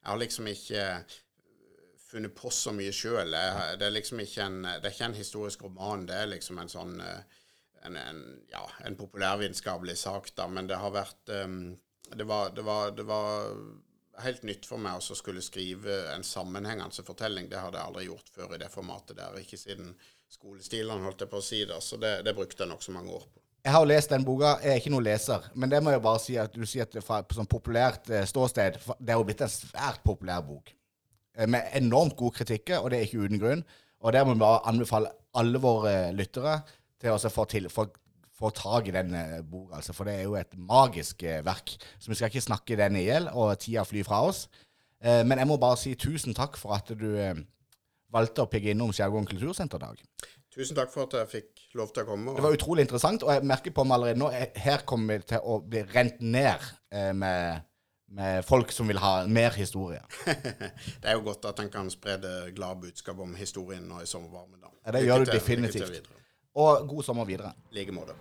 [0.00, 0.84] Jeg har liksom ikke
[2.10, 3.36] funnet på så mye sjøl.
[3.78, 6.06] Det er liksom ikke en, det er ikke en historisk roman.
[6.08, 7.36] Det er liksom en sånn eh,
[7.82, 11.78] en, en, ja, en populærvitenskapelig sak, da, men det har vært um,
[12.12, 13.54] det, var, det, var, det var
[14.24, 17.48] helt nytt for meg å skulle skrive en sammenhengende fortelling.
[17.48, 19.94] Det hadde jeg aldri gjort før i det formatet der, ikke siden
[20.30, 21.80] skolestilene, holdt jeg på å si Da.
[21.80, 23.39] Så det, det brukte jeg nokså mange år på.
[23.60, 24.54] Jeg har jo lest den boka.
[24.64, 25.46] Jeg er ikke noen leser.
[25.54, 28.24] Men det må jeg bare si at du sier at fra et sånn populært eh,
[28.28, 30.72] ståsted Det er jo blitt en svært populær bok.
[31.36, 33.64] Eh, Med enormt god kritikker, og det er ikke uten grunn.
[34.00, 36.62] Og der må vi bare anbefale alle våre eh, lyttere
[37.00, 37.84] til å få, til, få,
[38.40, 39.12] få tak i den
[39.50, 39.76] boka.
[39.76, 41.76] Altså, for det er jo et magisk verk.
[42.00, 44.46] Så vi skal ikke snakke den i hjel, og tida flyr fra oss.
[45.00, 47.06] Men jeg må bare si tusen takk for at du
[48.12, 50.02] valgte å pigge innom Skjærgården kultursenterdag.
[50.50, 52.34] Tusen takk for at jeg fikk lov til å komme.
[52.34, 55.44] Det var utrolig interessant, og jeg merker på meg allerede nå Her kommer vi til
[55.46, 57.68] å bli rent ned eh, med,
[58.18, 60.02] med folk som vil ha mer historie.
[61.02, 64.10] det er jo godt at en kan spre det glade budskap om historien nå i
[64.10, 64.58] sommervarmen.
[64.58, 64.74] da.
[64.88, 66.10] Ja, det gjør du definitivt.
[66.58, 67.54] Og god sommer videre.
[67.70, 68.18] I like måte.